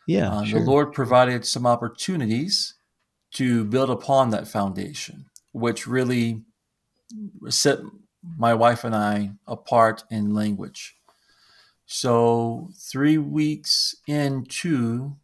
Yeah, 0.07 0.31
Uh, 0.33 0.45
sure. 0.45 0.61
The 0.61 0.67
Lord 0.67 0.93
provided 0.93 1.47
some 1.47 1.67
opportunities 1.67 2.75
to 3.35 3.65
build 3.65 3.91
upon 3.91 4.31
that 4.31 4.49
foundation, 4.49 5.27
which 5.53 5.87
really 5.87 6.43
set 7.49 7.81
my 8.37 8.55
wife 8.55 8.85
and 8.85 8.95
I 8.95 9.33
apart 9.47 10.05
in 10.11 10.35
language. 10.35 10.97
So, 11.87 12.71
three 12.91 13.19
weeks 13.19 13.95
into 14.07 15.17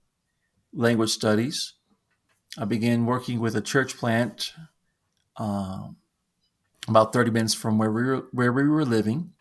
language 0.73 1.11
studies, 1.11 1.75
I 2.59 2.65
began 2.65 3.07
working 3.07 3.39
with 3.39 3.55
a 3.55 3.61
church 3.61 3.97
plant 3.97 4.53
um, 5.37 5.97
about 6.89 7.13
30 7.13 7.31
minutes 7.31 7.55
from 7.55 7.79
where 7.79 7.93
we 7.93 8.03
were, 8.03 8.27
where 8.33 8.53
we 8.53 8.65
were 8.65 8.85
living. 8.85 9.33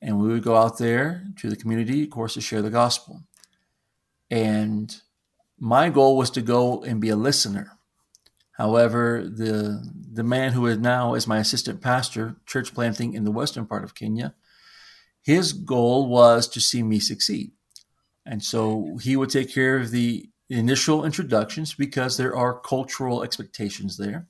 And 0.00 0.18
we 0.18 0.28
would 0.28 0.42
go 0.42 0.56
out 0.56 0.78
there 0.78 1.26
to 1.40 1.50
the 1.50 1.56
community, 1.56 2.04
of 2.04 2.10
course, 2.10 2.34
to 2.34 2.40
share 2.40 2.62
the 2.62 2.70
gospel. 2.70 3.22
And 4.30 4.96
my 5.58 5.90
goal 5.90 6.16
was 6.16 6.30
to 6.30 6.40
go 6.40 6.82
and 6.82 7.00
be 7.00 7.10
a 7.10 7.16
listener. 7.16 7.72
However, 8.52 9.22
the 9.24 9.86
the 10.12 10.22
man 10.22 10.52
who 10.52 10.66
is 10.66 10.78
now 10.78 11.14
is 11.14 11.26
my 11.26 11.38
assistant 11.38 11.82
pastor, 11.82 12.36
church 12.46 12.74
planting 12.74 13.12
in 13.12 13.24
the 13.24 13.30
western 13.30 13.66
part 13.66 13.84
of 13.84 13.94
Kenya, 13.94 14.34
his 15.22 15.52
goal 15.52 16.08
was 16.08 16.48
to 16.48 16.60
see 16.60 16.82
me 16.82 16.98
succeed. 16.98 17.52
And 18.24 18.42
so 18.42 18.98
he 19.02 19.16
would 19.16 19.30
take 19.30 19.52
care 19.52 19.78
of 19.78 19.90
the 19.90 20.30
initial 20.58 21.04
introductions 21.04 21.74
because 21.74 22.16
there 22.16 22.34
are 22.36 22.58
cultural 22.60 23.22
expectations 23.22 23.96
there. 23.96 24.26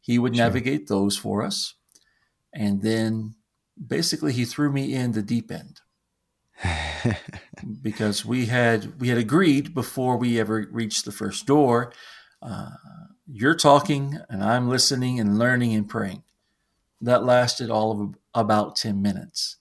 He 0.00 0.18
would 0.18 0.34
Sure. 0.34 0.44
navigate 0.46 0.88
those 0.88 1.16
for 1.16 1.42
us. 1.42 1.74
And 2.52 2.82
then 2.82 3.34
basically 3.86 4.32
he 4.32 4.44
threw 4.44 4.70
me 4.72 4.94
in 4.94 5.12
the 5.12 5.22
deep 5.22 5.50
end 5.50 5.80
because 7.82 8.24
we 8.24 8.46
had 8.46 9.00
we 9.00 9.08
had 9.08 9.18
agreed 9.18 9.74
before 9.74 10.16
we 10.16 10.38
ever 10.38 10.66
reached 10.70 11.04
the 11.04 11.12
first 11.12 11.46
door 11.46 11.92
uh, 12.42 12.70
you're 13.26 13.54
talking 13.56 14.18
and 14.28 14.44
i'm 14.44 14.68
listening 14.68 15.18
and 15.18 15.38
learning 15.38 15.74
and 15.74 15.88
praying 15.88 16.22
that 17.00 17.24
lasted 17.24 17.70
all 17.70 18.02
of 18.02 18.14
about 18.34 18.76
10 18.76 19.00
minutes 19.00 19.56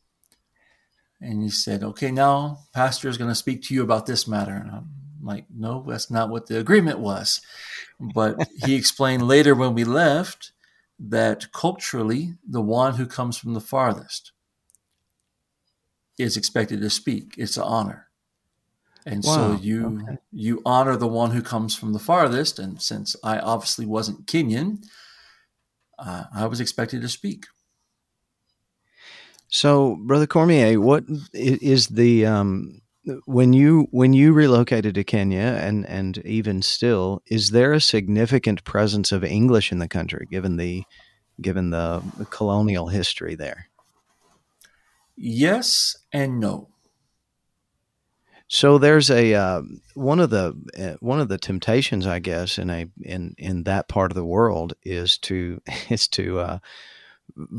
and 1.22 1.42
he 1.42 1.50
said 1.50 1.82
okay 1.84 2.12
now 2.12 2.60
pastor 2.74 3.08
is 3.08 3.18
going 3.18 3.32
to 3.32 3.36
speak 3.36 3.64
to 3.64 3.74
you 3.74 3.82
about 3.82 4.06
this 4.06 4.28
matter 4.28 4.54
and 4.54 4.70
i'm 4.70 4.90
like 5.22 5.46
no 5.56 5.84
that's 5.88 6.10
not 6.10 6.30
what 6.30 6.48
the 6.48 6.58
agreement 6.58 7.00
was. 7.00 7.42
But 8.00 8.38
he 8.66 8.76
explained 8.76 9.28
later 9.28 9.56
when 9.56 9.74
we 9.74 9.84
left 9.84 10.52
that 11.00 11.52
culturally 11.52 12.36
the 12.48 12.62
one 12.62 12.96
who 12.96 13.06
comes 13.06 13.38
from 13.38 13.54
the 13.54 13.62
farthest 13.62 14.32
is 16.18 16.36
expected 16.36 16.82
to 16.82 16.90
speak. 16.90 17.36
It's 17.38 17.58
an 17.58 17.64
honor. 17.64 18.08
And 19.06 19.24
so 19.24 19.58
you 19.62 20.02
okay. 20.04 20.18
you 20.32 20.62
honor 20.66 20.96
the 20.96 21.08
one 21.08 21.32
who 21.32 21.42
comes 21.42 21.76
from 21.76 21.94
the 21.94 22.00
farthest. 22.00 22.60
And 22.60 22.82
since 22.82 23.16
i 23.24 23.40
obviously 23.40 23.86
wasn't 23.86 24.26
kenyan 24.26 24.84
uh, 25.98 26.26
i 26.34 26.46
was 26.46 26.60
expected 26.60 27.02
to 27.02 27.10
speak. 27.10 27.46
So, 29.50 29.98
Brother 30.02 30.28
Cormier, 30.28 30.80
what 30.80 31.06
is 31.34 31.88
the 31.88 32.26
um, 32.28 32.82
when 33.26 33.54
you 33.54 33.88
when 33.92 34.14
you 34.14 34.34
relocated 34.34 34.96
to 34.96 35.04
Kenya 35.04 35.40
and 35.62 35.86
and 35.88 36.18
even 36.20 36.62
still, 36.62 37.22
is 37.28 37.52
there 37.52 37.74
a 37.74 37.82
significant 37.82 38.64
presence 38.64 39.12
of 39.12 39.24
English 39.24 39.72
in 39.72 39.80
the 39.80 39.88
country 39.88 40.28
given 40.30 40.58
the 40.58 40.84
given 41.42 41.70
the 41.70 42.04
colonial 42.30 42.88
history 42.88 43.36
there? 43.36 43.70
yes 45.20 45.98
and 46.14 46.40
no 46.40 46.70
So 48.48 48.80
there's 48.80 49.12
a 49.12 49.36
uh, 49.36 49.62
one 49.94 50.20
of 50.20 50.32
the 50.32 50.56
uh, 50.78 50.98
one 51.02 51.20
of 51.20 51.28
the 51.30 51.38
temptations, 51.38 52.08
I 52.08 52.20
guess, 52.20 52.58
in 52.58 52.70
a 52.70 52.88
in 53.02 53.36
in 53.38 53.64
that 53.64 53.88
part 53.88 54.12
of 54.12 54.16
the 54.16 54.26
world 54.26 54.74
is 54.84 55.18
to 55.20 55.62
is 55.90 56.08
to 56.10 56.40
uh, 56.40 56.60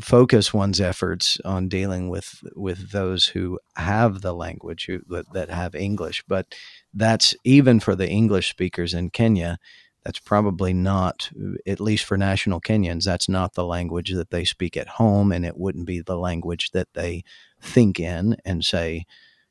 focus 0.01 0.53
one's 0.53 0.81
efforts 0.81 1.39
on 1.45 1.69
dealing 1.69 2.09
with 2.09 2.43
with 2.55 2.91
those 2.91 3.27
who 3.27 3.59
have 3.77 4.21
the 4.21 4.35
language 4.35 4.87
who, 4.87 5.01
that, 5.33 5.51
have 5.51 5.75
English. 5.75 6.23
But 6.27 6.55
that's 6.95 7.35
even 7.45 7.81
for 7.81 7.95
the 7.95 8.09
English 8.09 8.51
speakers 8.51 8.95
in 8.95 9.11
Kenya. 9.11 9.59
That's 10.05 10.19
probably 10.19 10.73
not, 10.73 11.31
at 11.67 11.79
least 11.79 12.07
for 12.07 12.17
national 12.17 12.63
Kenyans, 12.63 13.05
that's 13.05 13.29
not 13.29 13.53
the 13.53 13.67
language 13.67 14.13
that 14.15 14.31
they 14.31 14.47
speak 14.47 14.75
at 14.79 14.89
home, 14.89 15.31
and 15.31 15.45
it 15.45 15.59
wouldn't 15.59 15.87
be 15.87 16.01
the 16.01 16.17
language 16.17 16.71
that 16.71 16.89
they 16.95 17.23
think 17.61 18.01
in 18.01 18.37
and 18.45 18.65
say 18.65 19.05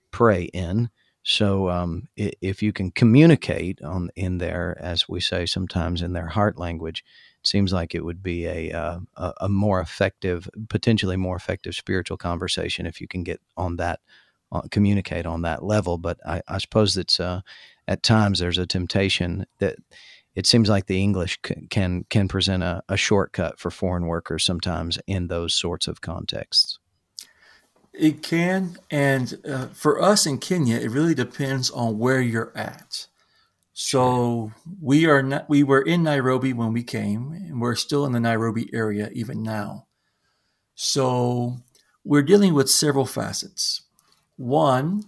pray 0.09 0.45
in. 0.45 0.89
So 1.21 1.69
um, 1.69 2.07
if 2.15 2.63
you 2.63 2.73
can 2.73 2.89
communicate 2.89 3.81
on 3.83 4.09
in 4.15 4.39
there, 4.39 4.75
as 4.81 5.07
we 5.07 5.19
say 5.19 5.45
sometimes 5.45 6.01
in 6.01 6.13
their 6.13 6.27
heart 6.27 6.57
language, 6.57 7.03
seems 7.43 7.71
like 7.73 7.95
it 7.95 8.03
would 8.03 8.21
be 8.21 8.45
a, 8.45 8.71
uh, 8.71 8.99
a 9.15 9.33
a 9.41 9.49
more 9.49 9.79
effective, 9.79 10.49
potentially 10.69 11.17
more 11.17 11.35
effective 11.35 11.75
spiritual 11.75 12.17
conversation 12.17 12.85
if 12.85 13.01
you 13.01 13.07
can 13.07 13.23
get 13.23 13.41
on 13.55 13.77
that, 13.77 13.99
uh, 14.51 14.61
communicate 14.71 15.25
on 15.25 15.41
that 15.43 15.63
level. 15.63 15.97
But 15.97 16.19
I, 16.25 16.41
I 16.47 16.57
suppose 16.57 16.97
it's 16.97 17.19
uh, 17.19 17.41
at 17.87 18.03
times 18.03 18.39
there's 18.39 18.57
a 18.57 18.67
temptation 18.67 19.45
that 19.59 19.77
it 20.35 20.45
seems 20.45 20.69
like 20.69 20.85
the 20.85 21.01
English 21.01 21.39
c- 21.45 21.67
can 21.69 22.05
can 22.09 22.27
present 22.27 22.63
a, 22.63 22.83
a 22.87 22.97
shortcut 22.97 23.59
for 23.59 23.71
foreign 23.71 24.05
workers 24.05 24.43
sometimes 24.45 24.97
in 25.07 25.27
those 25.27 25.55
sorts 25.55 25.87
of 25.87 26.01
contexts. 26.01 26.79
It 27.93 28.21
can, 28.21 28.77
and 28.91 29.37
uh, 29.45 29.67
for 29.67 30.01
us 30.01 30.25
in 30.25 30.37
Kenya, 30.37 30.77
it 30.77 30.91
really 30.91 31.15
depends 31.15 31.69
on 31.71 31.97
where 31.97 32.21
you're 32.21 32.53
at. 32.55 33.07
So 33.81 34.51
we 34.81 35.05
are 35.05 35.23
not, 35.23 35.49
we 35.49 35.63
were 35.63 35.81
in 35.81 36.03
Nairobi 36.03 36.51
when 36.51 36.73
we 36.73 36.83
came, 36.83 37.31
and 37.31 37.61
we're 37.61 37.75
still 37.75 38.05
in 38.05 38.11
the 38.11 38.19
Nairobi 38.19 38.69
area 38.73 39.09
even 39.13 39.41
now. 39.41 39.87
So 40.75 41.59
we're 42.03 42.23
dealing 42.23 42.53
with 42.53 42.69
several 42.69 43.05
facets. 43.05 43.83
One, 44.35 45.03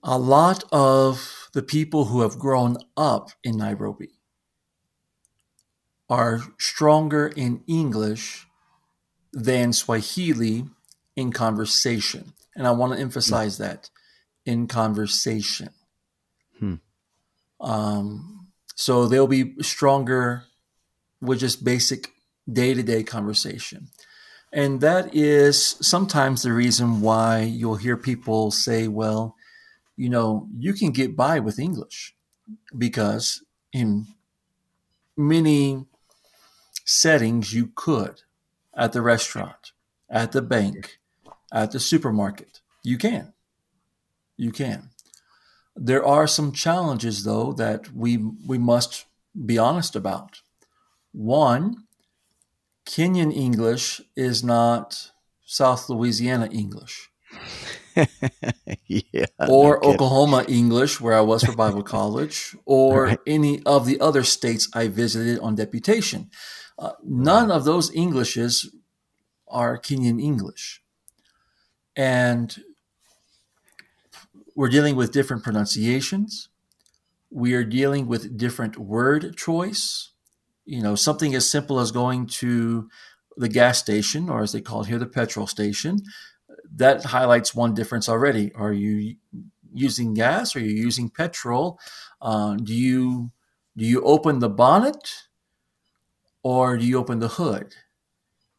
a 0.00 0.16
lot 0.16 0.62
of 0.70 1.48
the 1.52 1.64
people 1.64 2.04
who 2.04 2.20
have 2.20 2.38
grown 2.38 2.76
up 2.96 3.30
in 3.42 3.58
Nairobi 3.58 4.10
are 6.08 6.40
stronger 6.56 7.26
in 7.26 7.64
English 7.66 8.46
than 9.32 9.72
Swahili 9.72 10.66
in 11.16 11.32
conversation. 11.32 12.34
And 12.54 12.64
I 12.64 12.70
want 12.70 12.92
to 12.92 13.00
emphasize 13.00 13.58
that 13.58 13.90
in 14.46 14.68
conversation. 14.68 15.70
Um, 17.60 18.48
so 18.74 19.06
they'll 19.06 19.26
be 19.26 19.54
stronger 19.62 20.44
with 21.20 21.40
just 21.40 21.64
basic 21.64 22.10
day 22.50 22.74
to 22.74 22.82
day 22.82 23.02
conversation. 23.02 23.88
And 24.52 24.80
that 24.80 25.14
is 25.14 25.76
sometimes 25.80 26.42
the 26.42 26.52
reason 26.52 27.00
why 27.00 27.40
you'll 27.40 27.76
hear 27.76 27.96
people 27.96 28.50
say, 28.50 28.86
well, 28.86 29.34
you 29.96 30.08
know, 30.08 30.48
you 30.56 30.74
can 30.74 30.90
get 30.90 31.16
by 31.16 31.40
with 31.40 31.58
English 31.58 32.14
because 32.76 33.42
in 33.72 34.06
many 35.16 35.86
settings 36.84 37.52
you 37.52 37.72
could 37.74 38.22
at 38.76 38.92
the 38.92 39.02
restaurant, 39.02 39.72
at 40.10 40.32
the 40.32 40.42
bank, 40.42 40.98
at 41.52 41.72
the 41.72 41.80
supermarket. 41.80 42.60
You 42.82 42.98
can. 42.98 43.32
You 44.36 44.52
can. 44.52 44.90
There 45.76 46.04
are 46.04 46.26
some 46.26 46.52
challenges 46.52 47.24
though 47.24 47.52
that 47.54 47.92
we 47.94 48.16
we 48.46 48.58
must 48.58 49.06
be 49.46 49.58
honest 49.58 49.96
about. 49.96 50.40
One, 51.12 51.84
Kenyan 52.86 53.32
English 53.34 54.00
is 54.16 54.44
not 54.44 55.10
South 55.44 55.88
Louisiana 55.88 56.48
English. 56.52 57.10
yeah. 58.86 59.26
or 59.48 59.78
no. 59.82 59.90
Oklahoma 59.92 60.44
English, 60.48 61.00
where 61.00 61.14
I 61.14 61.20
was 61.20 61.44
for 61.44 61.54
Bible 61.54 61.82
college, 61.96 62.56
or 62.64 63.04
Right. 63.04 63.18
any 63.26 63.62
of 63.64 63.86
the 63.86 64.00
other 64.00 64.22
states 64.24 64.68
I 64.74 64.88
visited 64.88 65.38
on 65.40 65.54
deputation. 65.54 66.30
Uh, 66.78 66.92
none 67.04 67.50
of 67.50 67.64
those 67.64 67.94
Englishes 67.94 68.70
are 69.48 69.78
Kenyan 69.78 70.20
English. 70.20 70.82
And 71.96 72.56
we're 74.54 74.68
dealing 74.68 74.96
with 74.96 75.12
different 75.12 75.42
pronunciations. 75.42 76.48
We 77.30 77.54
are 77.54 77.64
dealing 77.64 78.06
with 78.06 78.36
different 78.36 78.78
word 78.78 79.36
choice. 79.36 80.10
You 80.64 80.82
know, 80.82 80.94
something 80.94 81.34
as 81.34 81.48
simple 81.48 81.80
as 81.80 81.90
going 81.90 82.26
to 82.26 82.88
the 83.36 83.48
gas 83.48 83.78
station, 83.78 84.28
or 84.28 84.42
as 84.42 84.52
they 84.52 84.60
call 84.60 84.82
it 84.82 84.86
here, 84.88 84.98
the 84.98 85.06
petrol 85.06 85.46
station, 85.46 85.98
that 86.76 87.04
highlights 87.04 87.54
one 87.54 87.74
difference 87.74 88.08
already. 88.08 88.52
Are 88.54 88.72
you 88.72 89.16
using 89.72 90.14
gas? 90.14 90.54
Are 90.56 90.60
you 90.60 90.70
using 90.70 91.10
petrol? 91.10 91.78
Uh, 92.22 92.54
do 92.56 92.72
you 92.74 93.32
do 93.76 93.84
you 93.84 94.02
open 94.02 94.38
the 94.38 94.48
bonnet, 94.48 95.24
or 96.42 96.76
do 96.78 96.86
you 96.86 96.98
open 96.98 97.18
the 97.18 97.28
hood? 97.28 97.74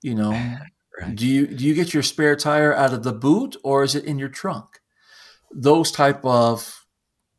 You 0.02 0.16
know, 0.16 0.34
Right. 1.02 1.14
do 1.14 1.28
you 1.28 1.46
do 1.48 1.66
you 1.66 1.74
get 1.74 1.94
your 1.94 2.04
spare 2.04 2.38
tire 2.38 2.74
out 2.74 2.94
of 2.94 3.04
the 3.04 3.12
boot, 3.12 3.58
or 3.64 3.84
is 3.84 3.96
it 3.96 4.06
in 4.06 4.18
your 4.18 4.30
trunk? 4.30 4.80
Those 5.52 5.92
type 5.92 6.24
of 6.26 6.86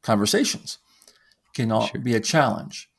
conversations 0.02 0.78
can 1.54 1.72
all 1.72 1.86
Sure. 1.86 2.00
be 2.00 2.14
a 2.14 2.20
challenge 2.20 2.90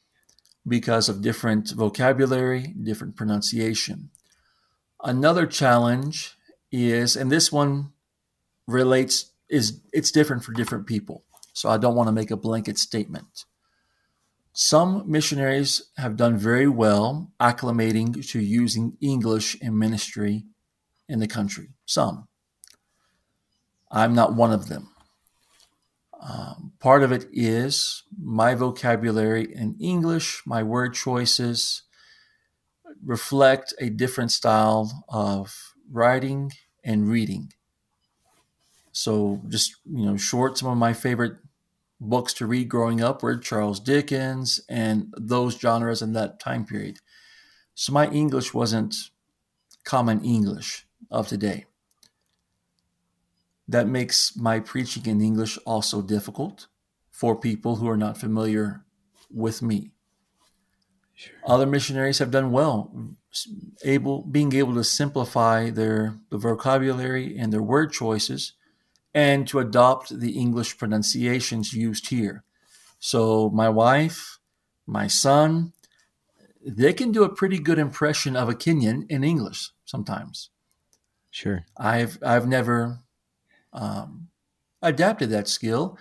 because 0.68 1.08
of 1.10 1.22
different 1.22 1.72
vocabulary, 1.72 2.76
different 2.82 3.16
pronunciation. 3.16 4.10
Another 5.04 5.46
challenge 5.46 6.36
is, 6.72 7.16
and 7.16 7.32
this 7.32 7.52
one 7.52 7.94
relates, 8.68 9.32
is 9.50 9.82
it's 9.94 10.12
different 10.12 10.44
for 10.44 10.52
different 10.52 10.86
people. 10.86 11.24
So 11.54 11.70
I 11.70 11.78
don't 11.78 11.96
want 11.96 12.08
to 12.08 12.12
make 12.12 12.32
a 12.32 12.38
blanket 12.38 12.78
statement. 12.78 13.46
Some 14.54 15.10
missionaries 15.10 15.84
have 15.98 16.18
done 16.18 16.38
very 16.38 16.68
well 16.68 17.32
acclimating 17.40 18.28
to 18.32 18.40
using 18.40 18.98
English 19.02 19.56
in 19.62 19.78
ministry 19.78 20.46
in 21.08 21.20
the 21.20 21.28
country. 21.28 21.70
Some. 21.86 22.28
I'm 23.90 24.14
not 24.14 24.36
one 24.36 24.52
of 24.52 24.68
them. 24.68 24.90
Um, 26.22 26.74
part 26.80 27.04
of 27.04 27.12
it 27.12 27.28
is 27.32 28.04
my 28.20 28.56
vocabulary 28.56 29.54
in 29.54 29.76
English, 29.80 30.42
my 30.46 30.64
word 30.64 30.94
choices 30.94 31.84
reflect 33.06 33.74
a 33.80 33.90
different 33.90 34.32
style 34.32 35.06
of 35.08 35.74
writing 35.92 36.52
and 36.84 37.08
reading. 37.08 37.54
So, 38.92 39.42
just 39.48 39.76
you 39.86 40.06
know, 40.06 40.18
short. 40.18 40.58
Some 40.58 40.70
of 40.70 40.78
my 40.78 40.94
favorite 40.94 41.38
books 42.00 42.34
to 42.34 42.48
read 42.48 42.70
growing 42.70 43.00
up 43.02 43.22
were 43.22 43.38
Charles 43.38 43.80
Dickens 43.80 44.60
and 44.68 45.14
those 45.16 45.58
genres 45.58 46.02
in 46.02 46.14
that 46.14 46.40
time 46.40 46.66
period. 46.66 46.98
So 47.76 47.94
my 47.94 48.10
English 48.10 48.54
wasn't 48.56 48.96
common 49.84 50.24
English 50.26 50.88
of 51.12 51.28
today. 51.28 51.67
That 53.68 53.88
makes 53.88 54.38
my 54.38 54.60
preaching 54.60 55.06
in 55.06 55.22
English 55.22 55.58
also 55.66 56.02
difficult 56.02 56.68
for 57.12 57.36
people 57.36 57.78
who 57.78 57.90
are 57.90 57.98
not 57.98 58.18
familiar 58.18 58.86
with 59.30 59.62
me. 59.62 59.92
Sure. 61.16 61.34
Other 61.46 61.66
missionaries 61.66 62.20
have 62.20 62.32
done 62.32 62.52
well, 62.52 62.92
able 63.84 64.22
being 64.22 64.54
able 64.54 64.76
to 64.76 64.84
simplify 64.84 65.72
their 65.72 66.20
the 66.30 66.38
vocabulary 66.38 67.38
and 67.38 67.52
their 67.52 67.64
word 67.64 67.92
choices, 67.92 68.54
and 69.14 69.48
to 69.48 69.60
adopt 69.60 70.20
the 70.20 70.38
English 70.38 70.78
pronunciations 70.78 71.74
used 71.74 72.10
here. 72.10 72.44
So 73.00 73.50
my 73.50 73.68
wife, 73.68 74.38
my 74.86 75.08
son, 75.08 75.74
they 76.66 76.94
can 76.94 77.12
do 77.12 77.24
a 77.24 77.36
pretty 77.36 77.60
good 77.60 77.80
impression 77.80 78.36
of 78.36 78.48
a 78.48 78.54
Kenyan 78.54 79.10
in 79.10 79.24
English 79.24 79.72
sometimes. 79.86 80.52
Sure. 81.32 81.66
I've 81.78 82.20
I've 82.22 82.48
never 82.48 83.00
um, 83.74 84.30
adapted 84.82 85.30
that 85.30 85.48
skill, 85.48 85.98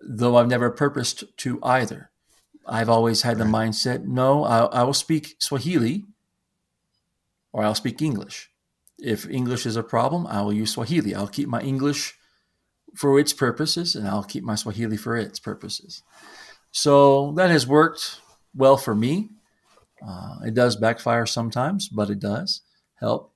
though 0.00 0.36
I've 0.36 0.48
never 0.48 0.70
purposed 0.70 1.24
to 1.38 1.58
either. 1.62 2.10
I've 2.66 2.88
always 2.88 3.22
had 3.22 3.38
the 3.38 3.44
Right. 3.44 3.68
mindset: 3.68 4.04
no, 4.04 4.44
I, 4.44 4.64
I 4.66 4.82
will 4.84 4.94
speak 4.94 5.36
Swahili, 5.38 6.04
or 7.52 7.64
I'll 7.64 7.74
speak 7.74 8.00
English. 8.00 8.50
If 8.98 9.28
English 9.28 9.66
is 9.66 9.76
a 9.76 9.82
problem, 9.82 10.26
I 10.26 10.40
will 10.42 10.52
use 10.52 10.72
Swahili. 10.72 11.14
I'll 11.14 11.28
keep 11.28 11.48
my 11.48 11.60
English 11.60 12.14
for 12.94 13.18
its 13.18 13.32
purposes, 13.32 13.94
and 13.94 14.08
I'll 14.08 14.24
keep 14.24 14.44
my 14.44 14.54
Swahili 14.54 14.96
for 14.96 15.16
its 15.16 15.38
purposes. 15.38 16.02
So 16.70 17.32
that 17.32 17.50
has 17.50 17.66
worked 17.66 18.20
well 18.54 18.76
for 18.76 18.94
me. 18.94 19.30
Uh, 20.06 20.36
it 20.46 20.54
does 20.54 20.76
backfire 20.76 21.26
sometimes, 21.26 21.88
but 21.88 22.08
it 22.08 22.20
does 22.20 22.62
help. 23.00 23.33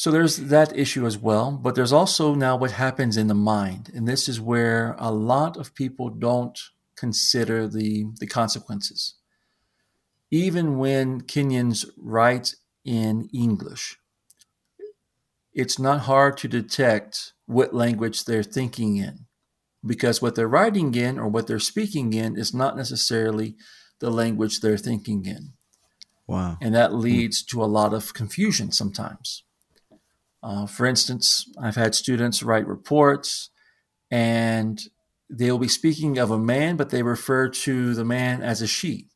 So 0.00 0.10
there's 0.10 0.38
that 0.38 0.74
issue 0.78 1.04
as 1.04 1.18
well, 1.18 1.50
but 1.62 1.74
there's 1.74 1.92
also 1.92 2.34
now 2.34 2.56
what 2.56 2.70
happens 2.70 3.18
in 3.18 3.26
the 3.26 3.34
mind, 3.34 3.90
and 3.94 4.08
this 4.08 4.30
is 4.30 4.40
where 4.40 4.96
a 4.98 5.12
lot 5.12 5.58
of 5.58 5.74
people 5.74 6.08
don't 6.08 6.58
consider 6.96 7.68
the 7.68 8.06
the 8.18 8.26
consequences. 8.26 9.16
Even 10.30 10.78
when 10.78 11.20
Kenyans 11.20 11.84
write 11.98 12.54
in 12.82 13.28
English, 13.34 13.98
it's 15.52 15.78
not 15.78 16.08
hard 16.12 16.38
to 16.38 16.48
detect 16.48 17.34
what 17.44 17.74
language 17.74 18.24
they're 18.24 18.42
thinking 18.42 18.96
in, 18.96 19.26
because 19.84 20.22
what 20.22 20.34
they're 20.34 20.56
writing 20.56 20.94
in 20.94 21.18
or 21.18 21.28
what 21.28 21.46
they're 21.46 21.70
speaking 21.72 22.14
in 22.14 22.38
is 22.38 22.54
not 22.54 22.74
necessarily 22.74 23.54
the 23.98 24.10
language 24.10 24.60
they're 24.60 24.78
thinking 24.78 25.26
in 25.26 25.52
Wow. 26.26 26.56
and 26.62 26.74
that 26.74 26.94
leads 26.94 27.42
to 27.50 27.62
a 27.62 27.72
lot 27.78 27.92
of 27.92 28.14
confusion 28.14 28.72
sometimes. 28.72 29.44
Uh, 30.42 30.66
for 30.66 30.86
instance, 30.86 31.50
I've 31.60 31.76
had 31.76 31.94
students 31.94 32.42
write 32.42 32.66
reports 32.66 33.50
and 34.10 34.80
they'll 35.28 35.58
be 35.58 35.68
speaking 35.68 36.18
of 36.18 36.30
a 36.30 36.38
man, 36.38 36.76
but 36.76 36.90
they 36.90 37.02
refer 37.02 37.48
to 37.48 37.94
the 37.94 38.04
man 38.04 38.42
as 38.42 38.62
a 38.62 38.66
she. 38.66 39.08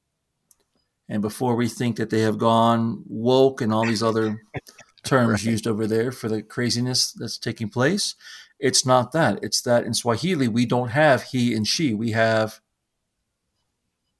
And 1.08 1.20
before 1.22 1.54
we 1.56 1.68
think 1.68 1.96
that 1.96 2.10
they 2.10 2.20
have 2.20 2.38
gone 2.38 3.02
woke 3.06 3.60
and 3.60 3.72
all 3.72 3.84
these 3.86 4.02
other 4.02 4.42
terms 5.04 5.44
Right. 5.44 5.52
used 5.52 5.66
over 5.66 5.86
there 5.86 6.12
for 6.12 6.28
the 6.28 6.42
craziness 6.42 7.12
that's 7.12 7.36
taking 7.38 7.68
place, 7.68 8.14
it's 8.58 8.86
not 8.86 9.12
that. 9.12 9.38
It's 9.42 9.60
that 9.62 9.84
in 9.84 9.92
Swahili, 9.94 10.48
we 10.48 10.64
don't 10.66 10.88
have 10.90 11.24
he 11.24 11.54
and 11.54 11.66
she, 11.66 11.92
we 11.92 12.12
have 12.12 12.60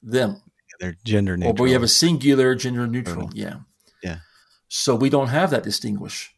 them 0.03 0.43
They're 0.81 0.97
gender 1.05 1.35
or 1.35 1.37
neutral. 1.37 1.63
we 1.65 1.73
have 1.73 1.83
a 1.83 1.89
singular 1.89 2.55
gender 2.55 2.87
neutral. 2.87 3.29
Neutral. 3.29 3.31
Yeah. 3.39 3.57
Yeah. 4.03 4.19
So 4.69 4.95
we 4.95 5.09
don't 5.09 5.29
have 5.29 5.51
that 5.51 5.63
distinguish, 5.63 6.34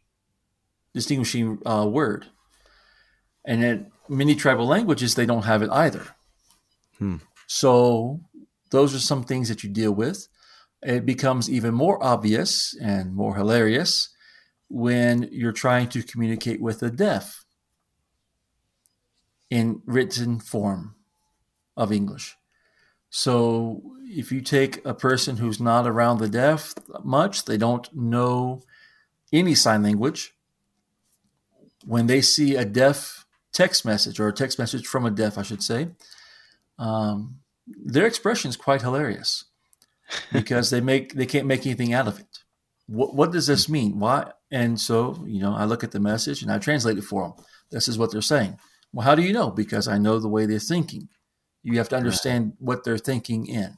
distinguishing 0.97 1.59
uh, 1.67 1.87
word. 1.87 2.25
And 3.45 3.63
in 3.63 3.93
many 4.09 4.35
tribal 4.35 4.67
languages, 4.67 5.15
they 5.15 5.27
don't 5.27 5.45
have 5.45 5.61
it 5.61 5.69
either. 5.71 6.07
Hmm. 6.99 7.19
So 7.47 8.21
those 8.71 8.95
are 8.95 8.99
some 8.99 9.23
things 9.23 9.51
that 9.51 9.63
you 9.63 9.69
deal 9.69 9.93
with. 9.93 10.27
It 10.83 11.05
becomes 11.05 11.51
even 11.51 11.75
more 11.75 12.03
obvious 12.03 12.75
and 12.81 13.15
more 13.15 13.37
hilarious 13.37 14.09
when 14.69 15.29
you're 15.31 15.53
trying 15.53 15.89
to 15.91 16.03
communicate 16.03 16.63
with 16.63 16.81
the 16.81 16.91
deaf 16.91 17.45
in 19.51 19.83
written 19.85 20.41
form 20.41 20.95
of 21.77 21.93
English. 21.93 22.37
So 23.11 23.83
if 24.05 24.33
you 24.33 24.41
take 24.41 24.85
a 24.87 24.95
person 24.95 25.37
who's 25.37 25.61
not 25.61 25.87
around 25.87 26.19
the 26.19 26.29
deaf 26.29 26.73
much, 27.05 27.45
they 27.45 27.59
don't 27.59 27.87
know 27.95 28.63
any 29.31 29.55
sign 29.55 29.83
language. 29.83 30.36
When 31.87 32.07
they 32.07 32.21
see 32.21 32.57
a 32.57 32.65
deaf 32.65 33.25
text 33.53 33.85
message 33.85 34.21
or 34.21 34.29
a 34.29 34.33
text 34.33 34.59
message 34.59 34.87
from 34.87 35.07
a 35.07 35.11
deaf, 35.11 35.39
I 35.39 35.43
should 35.43 35.63
say, 35.63 35.89
um, 36.79 37.39
their 37.67 38.07
expression 38.07 38.51
is 38.51 38.57
quite 38.57 38.83
hilarious 38.83 39.45
because 40.33 40.71
they 40.71 40.81
make 40.81 41.15
they 41.15 41.27
can't 41.27 41.47
make 41.47 41.65
anything 41.65 41.93
out 41.95 42.09
of 42.09 42.19
it. 42.19 42.41
What, 42.87 43.15
what 43.15 43.33
does 43.33 43.47
this 43.47 43.69
mean? 43.69 43.99
Why? 43.99 44.33
And 44.51 44.81
so 44.81 45.25
you 45.27 45.41
know, 45.41 45.55
I 45.55 45.65
look 45.65 45.83
at 45.83 45.93
the 45.93 46.01
message 46.01 46.43
and 46.43 46.53
I 46.53 46.59
translate 46.59 46.99
it 46.99 47.05
for 47.05 47.23
them. 47.23 47.45
This 47.71 47.89
is 47.89 47.99
what 47.99 48.13
they're 48.13 48.21
saying. 48.21 48.59
Well, 48.93 49.05
how 49.05 49.15
do 49.15 49.23
you 49.23 49.33
know? 49.33 49.51
Because 49.51 49.89
I 49.89 49.99
know 49.99 50.19
the 50.19 50.29
way 50.29 50.47
they're 50.47 50.59
thinking. 50.59 51.09
You 51.63 51.79
have 51.79 51.89
to 51.89 51.97
understand 51.97 52.53
what 52.59 52.85
they're 52.85 52.99
thinking 52.99 53.47
in. 53.47 53.77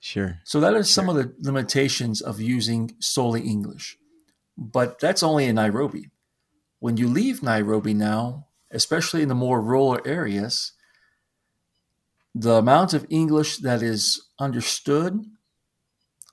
Sure. 0.00 0.38
So 0.44 0.60
that 0.60 0.74
is 0.74 0.90
some 0.90 1.08
of 1.08 1.16
the 1.16 1.34
limitations 1.40 2.20
of 2.20 2.40
using 2.40 2.94
solely 2.98 3.42
English. 3.42 3.96
But 4.56 4.98
that's 4.98 5.22
only 5.22 5.46
in 5.46 5.54
Nairobi. 5.54 6.10
When 6.80 6.96
you 6.96 7.08
leave 7.08 7.42
Nairobi 7.42 7.94
now, 7.94 8.48
especially 8.70 9.22
in 9.22 9.28
the 9.28 9.34
more 9.34 9.60
rural 9.60 10.00
areas, 10.04 10.72
the 12.34 12.54
amount 12.54 12.94
of 12.94 13.06
English 13.10 13.58
that 13.58 13.82
is 13.82 14.28
understood 14.38 15.24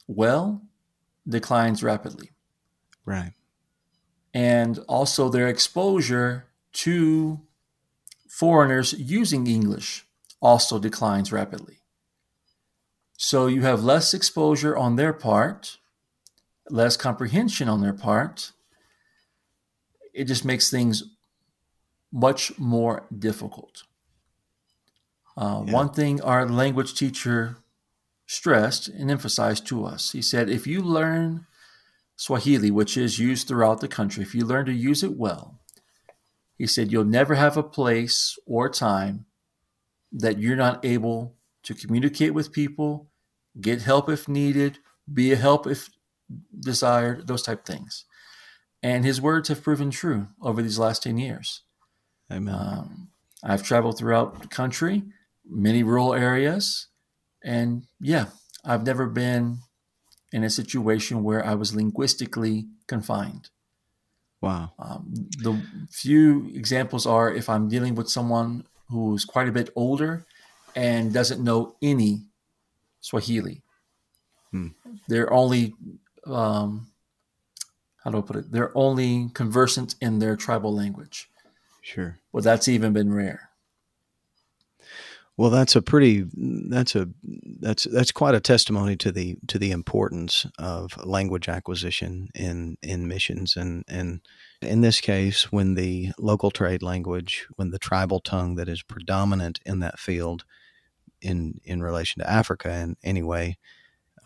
well 0.08 0.64
declines 1.28 1.84
rapidly. 1.84 2.32
Right. 3.06 3.34
And 4.34 4.80
also 4.88 5.30
their 5.30 5.48
exposure 5.48 6.48
to 6.74 7.42
foreigners 8.30 8.94
using 8.94 9.48
English 9.48 10.06
also 10.42 10.80
declines 10.80 11.32
rapidly. 11.32 11.80
So 13.18 13.48
you 13.48 13.64
have 13.64 13.84
less 13.84 14.14
exposure 14.14 14.78
on 14.78 14.96
their 14.96 15.12
part, 15.12 15.80
less 16.70 16.96
comprehension 16.96 17.68
on 17.68 17.82
their 17.82 17.94
part. 17.94 18.52
It 20.18 20.26
just 20.26 20.44
makes 20.44 20.72
things 20.72 21.04
much 22.12 22.58
more 22.58 23.06
difficult. 23.16 23.84
Uh, 25.38 25.64
yeah. 25.66 25.72
One 25.72 25.90
thing 25.90 26.20
our 26.22 26.50
language 26.50 26.96
teacher 26.96 27.58
stressed 28.26 28.88
and 28.88 29.12
emphasized 29.12 29.68
to 29.68 29.86
us 29.86 30.12
he 30.12 30.22
said, 30.22 30.50
if 30.50 30.66
you 30.66 30.82
learn 30.82 31.46
Swahili, 32.16 32.72
which 32.72 32.98
is 32.98 33.20
used 33.20 33.48
throughout 33.48 33.80
the 33.80 33.88
country, 33.88 34.24
if 34.24 34.34
you 34.34 34.44
learn 34.44 34.66
to 34.66 34.74
use 34.74 35.04
it 35.04 35.16
well, 35.16 35.60
he 36.58 36.66
said, 36.66 36.92
you'll 36.92 37.06
never 37.06 37.36
have 37.36 37.56
a 37.56 37.62
place 37.62 38.40
or 38.48 38.70
time 38.70 39.28
that 40.12 40.40
you're 40.40 40.56
not 40.56 40.84
able 40.84 41.36
to 41.62 41.76
communicate 41.76 42.34
with 42.34 42.52
people, 42.52 43.12
get 43.62 43.84
help 43.84 44.10
if 44.10 44.28
needed, 44.28 44.80
be 45.14 45.32
a 45.32 45.36
help 45.36 45.68
if 45.68 45.90
desired, 46.60 47.28
those 47.28 47.44
type 47.44 47.66
things. 47.68 48.06
And 48.84 49.04
his 49.06 49.20
words 49.20 49.50
have 49.50 49.64
proven 49.64 49.90
true 49.92 50.28
over 50.42 50.62
these 50.62 50.80
last 50.80 51.04
10 51.04 51.18
years. 51.18 51.64
Amen. 52.32 52.54
Um, 52.54 53.10
I've 53.44 53.64
traveled 53.64 53.98
throughout 53.98 54.42
the 54.42 54.48
country, 54.48 55.04
many 55.46 55.84
rural 55.84 56.14
areas, 56.14 56.88
and 57.44 57.84
yeah, 58.00 58.26
I've 58.66 58.86
never 58.86 59.08
been 59.08 59.60
in 60.32 60.44
a 60.44 60.50
situation 60.50 61.24
where 61.24 61.46
I 61.46 61.54
was 61.56 61.76
linguistically 61.76 62.68
confined. 62.88 63.50
Wow. 64.42 64.74
Um, 64.78 65.30
the 65.40 65.62
few 65.90 66.52
examples 66.54 67.06
are 67.06 67.34
if 67.34 67.50
I'm 67.50 67.70
dealing 67.70 67.96
with 67.96 68.10
someone 68.10 68.66
who's 68.90 69.26
quite 69.26 69.48
a 69.48 69.52
bit 69.52 69.70
older 69.76 70.26
and 70.76 71.14
doesn't 71.14 71.44
know 71.44 71.76
any 71.82 72.24
Swahili. 73.02 73.64
Hmm. 74.52 74.68
They're 75.08 75.32
only, 75.32 75.76
um, 76.26 76.88
how 78.08 78.12
do 78.12 78.20
I 78.20 78.22
put 78.22 78.38
it? 78.38 78.52
They're 78.54 78.72
only 78.74 79.28
conversant 79.34 79.96
in 80.00 80.20
their 80.20 80.38
tribal 80.38 80.74
language. 80.74 81.30
Sure. 81.82 82.20
Well, 82.32 82.42
that's 82.42 82.70
even 82.70 82.94
been 82.94 83.14
rare. 83.14 83.50
Well, 85.36 85.50
that's 85.50 85.76
a 85.76 85.82
pretty 85.82 86.26
that's 86.34 86.96
a 86.96 87.10
that's 87.60 87.84
that's 87.84 88.14
quite 88.14 88.34
a 88.34 88.40
testimony 88.40 88.96
to 88.96 89.12
the 89.12 89.36
to 89.48 89.60
the 89.60 89.72
importance 89.72 90.46
of 90.58 90.98
language 91.06 91.50
acquisition 91.50 92.30
in 92.34 92.78
in 92.82 93.10
missions 93.10 93.58
and 93.58 93.84
and 93.90 94.22
in 94.62 94.80
this 94.80 95.02
case 95.02 95.52
when 95.52 95.76
the 95.76 96.12
local 96.18 96.50
trade 96.50 96.82
language 96.82 97.46
when 97.58 97.72
the 97.72 97.78
tribal 97.78 98.22
tongue 98.22 98.56
that 98.56 98.70
is 98.70 98.84
predominant 98.84 99.60
in 99.66 99.80
that 99.80 100.00
field 100.00 100.46
in 101.22 101.60
in 101.66 101.84
relation 101.84 102.22
to 102.22 102.30
Africa 102.30 102.74
in 102.74 102.96
any 103.04 103.22
way 103.22 103.58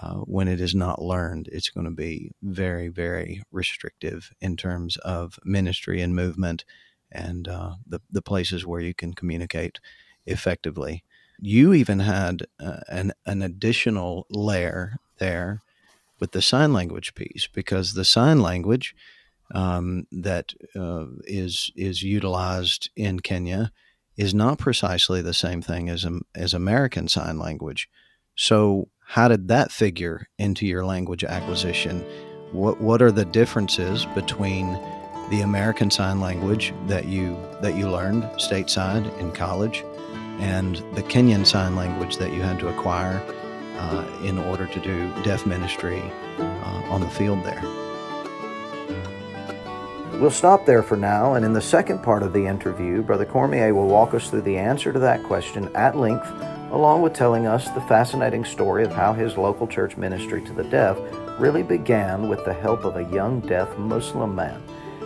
uh, 0.01 0.15
when 0.15 0.47
it 0.47 0.59
is 0.59 0.73
not 0.73 1.01
learned 1.01 1.47
it's 1.51 1.69
going 1.69 1.85
to 1.85 1.91
be 1.91 2.31
very 2.41 2.87
very 2.87 3.41
restrictive 3.51 4.31
in 4.41 4.55
terms 4.57 4.97
of 4.97 5.39
ministry 5.43 6.01
and 6.01 6.15
movement 6.15 6.65
and 7.11 7.47
uh, 7.47 7.75
the 7.85 7.99
the 8.09 8.21
places 8.21 8.65
where 8.65 8.81
you 8.81 8.93
can 8.93 9.13
communicate 9.13 9.79
effectively. 10.25 11.03
You 11.39 11.73
even 11.73 11.99
had 11.99 12.43
uh, 12.59 12.81
an 12.87 13.13
an 13.25 13.41
additional 13.41 14.25
layer 14.29 14.97
there 15.19 15.61
with 16.19 16.31
the 16.31 16.41
sign 16.41 16.71
language 16.73 17.13
piece 17.15 17.47
because 17.51 17.93
the 17.93 18.05
sign 18.05 18.41
language 18.41 18.95
um, 19.53 20.07
that 20.11 20.53
uh, 20.75 21.07
is 21.25 21.71
is 21.75 22.03
utilized 22.03 22.89
in 22.95 23.19
Kenya 23.19 23.71
is 24.17 24.33
not 24.33 24.59
precisely 24.59 25.21
the 25.21 25.33
same 25.33 25.61
thing 25.61 25.89
as 25.89 26.05
as 26.35 26.53
American 26.53 27.07
Sign 27.07 27.39
Language. 27.39 27.89
So, 28.35 28.87
how 29.11 29.27
did 29.27 29.49
that 29.49 29.73
figure 29.73 30.25
into 30.39 30.65
your 30.65 30.85
language 30.85 31.25
acquisition? 31.25 31.99
What 32.53 32.79
what 32.79 33.01
are 33.01 33.11
the 33.11 33.25
differences 33.25 34.05
between 34.15 34.71
the 35.29 35.41
American 35.41 35.91
Sign 35.91 36.21
Language 36.21 36.73
that 36.87 37.07
you 37.07 37.37
that 37.61 37.75
you 37.75 37.89
learned 37.89 38.23
stateside 38.39 39.05
in 39.19 39.33
college 39.33 39.83
and 40.39 40.77
the 40.95 41.03
Kenyan 41.03 41.45
Sign 41.45 41.75
Language 41.75 42.15
that 42.19 42.31
you 42.31 42.41
had 42.41 42.57
to 42.59 42.69
acquire 42.69 43.21
uh, 43.79 44.05
in 44.23 44.37
order 44.37 44.65
to 44.65 44.79
do 44.79 45.13
deaf 45.23 45.45
ministry 45.45 46.01
uh, 46.39 46.81
on 46.87 47.01
the 47.01 47.09
field 47.09 47.43
there. 47.43 47.61
We'll 50.21 50.31
stop 50.31 50.65
there 50.65 50.83
for 50.83 50.95
now, 50.95 51.33
and 51.33 51.43
in 51.43 51.51
the 51.51 51.61
second 51.61 52.01
part 52.01 52.23
of 52.23 52.31
the 52.31 52.45
interview, 52.45 53.01
Brother 53.01 53.25
Cormier 53.25 53.73
will 53.73 53.87
walk 53.87 54.13
us 54.13 54.29
through 54.29 54.43
the 54.43 54.57
answer 54.57 54.93
to 54.93 54.99
that 54.99 55.23
question 55.23 55.69
at 55.75 55.97
length, 55.97 56.31
along 56.71 57.01
with 57.01 57.13
telling 57.13 57.45
us 57.45 57.69
the 57.69 57.81
fascinating 57.81 58.45
story 58.45 58.83
of 58.83 58.91
how 58.91 59.13
his 59.13 59.37
local 59.37 59.67
church 59.67 59.97
ministry 59.97 60.41
to 60.41 60.53
the 60.53 60.63
deaf 60.63 60.97
really 61.39 61.63
began 61.63 62.29
with 62.29 62.43
the 62.45 62.53
help 62.53 62.83
of 62.85 62.97
a 62.97 63.13
young 63.13 63.39
deaf 63.41 63.77
Muslim 63.77 64.35
man. 64.35 64.61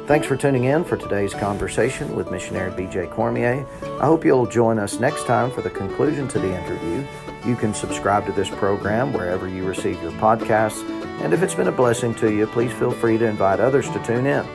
Thanks 0.05 0.27
for 0.27 0.37
tuning 0.37 0.65
in 0.65 0.83
for 0.83 0.97
today's 0.97 1.33
conversation 1.33 2.15
with 2.15 2.29
missionary 2.29 2.71
BJ 2.71 3.09
Cormier. 3.09 3.65
I 3.99 4.05
hope 4.05 4.23
you'll 4.23 4.45
join 4.45 4.77
us 4.77 4.99
next 4.99 5.25
time 5.25 5.49
for 5.49 5.63
the 5.63 5.69
conclusion 5.71 6.27
to 6.27 6.39
the 6.39 6.55
interview. 6.55 7.03
You 7.43 7.55
can 7.55 7.73
subscribe 7.73 8.25
to 8.27 8.31
this 8.31 8.49
program 8.49 9.13
wherever 9.13 9.47
you 9.47 9.65
receive 9.65 9.99
your 10.03 10.11
podcasts, 10.13 10.87
and 11.21 11.33
if 11.33 11.41
it's 11.41 11.55
been 11.55 11.69
a 11.69 11.71
blessing 11.71 12.13
to 12.15 12.31
you, 12.31 12.45
please 12.45 12.71
feel 12.73 12.91
free 12.91 13.17
to 13.17 13.25
invite 13.25 13.59
others 13.59 13.89
to 13.89 14.03
tune 14.03 14.27
in. 14.27 14.45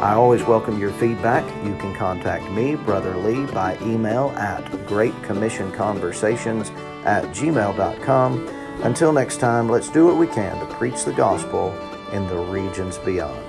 I 0.00 0.14
always 0.14 0.42
welcome 0.42 0.78
your 0.78 0.92
feedback. 0.92 1.44
You 1.64 1.74
can 1.76 1.94
contact 1.94 2.50
me, 2.50 2.74
Brother 2.74 3.16
Lee, 3.16 3.46
by 3.52 3.78
email 3.82 4.30
at 4.36 4.64
greatcommissionconversations 4.86 6.70
at 7.04 7.24
gmail.com. 7.26 8.48
Until 8.82 9.12
next 9.12 9.36
time, 9.38 9.68
let's 9.68 9.88
do 9.88 10.06
what 10.06 10.16
we 10.16 10.26
can 10.26 10.58
to 10.58 10.74
preach 10.74 11.04
the 11.04 11.12
gospel 11.12 11.72
in 12.12 12.26
the 12.26 12.36
regions 12.36 12.98
beyond. 12.98 13.43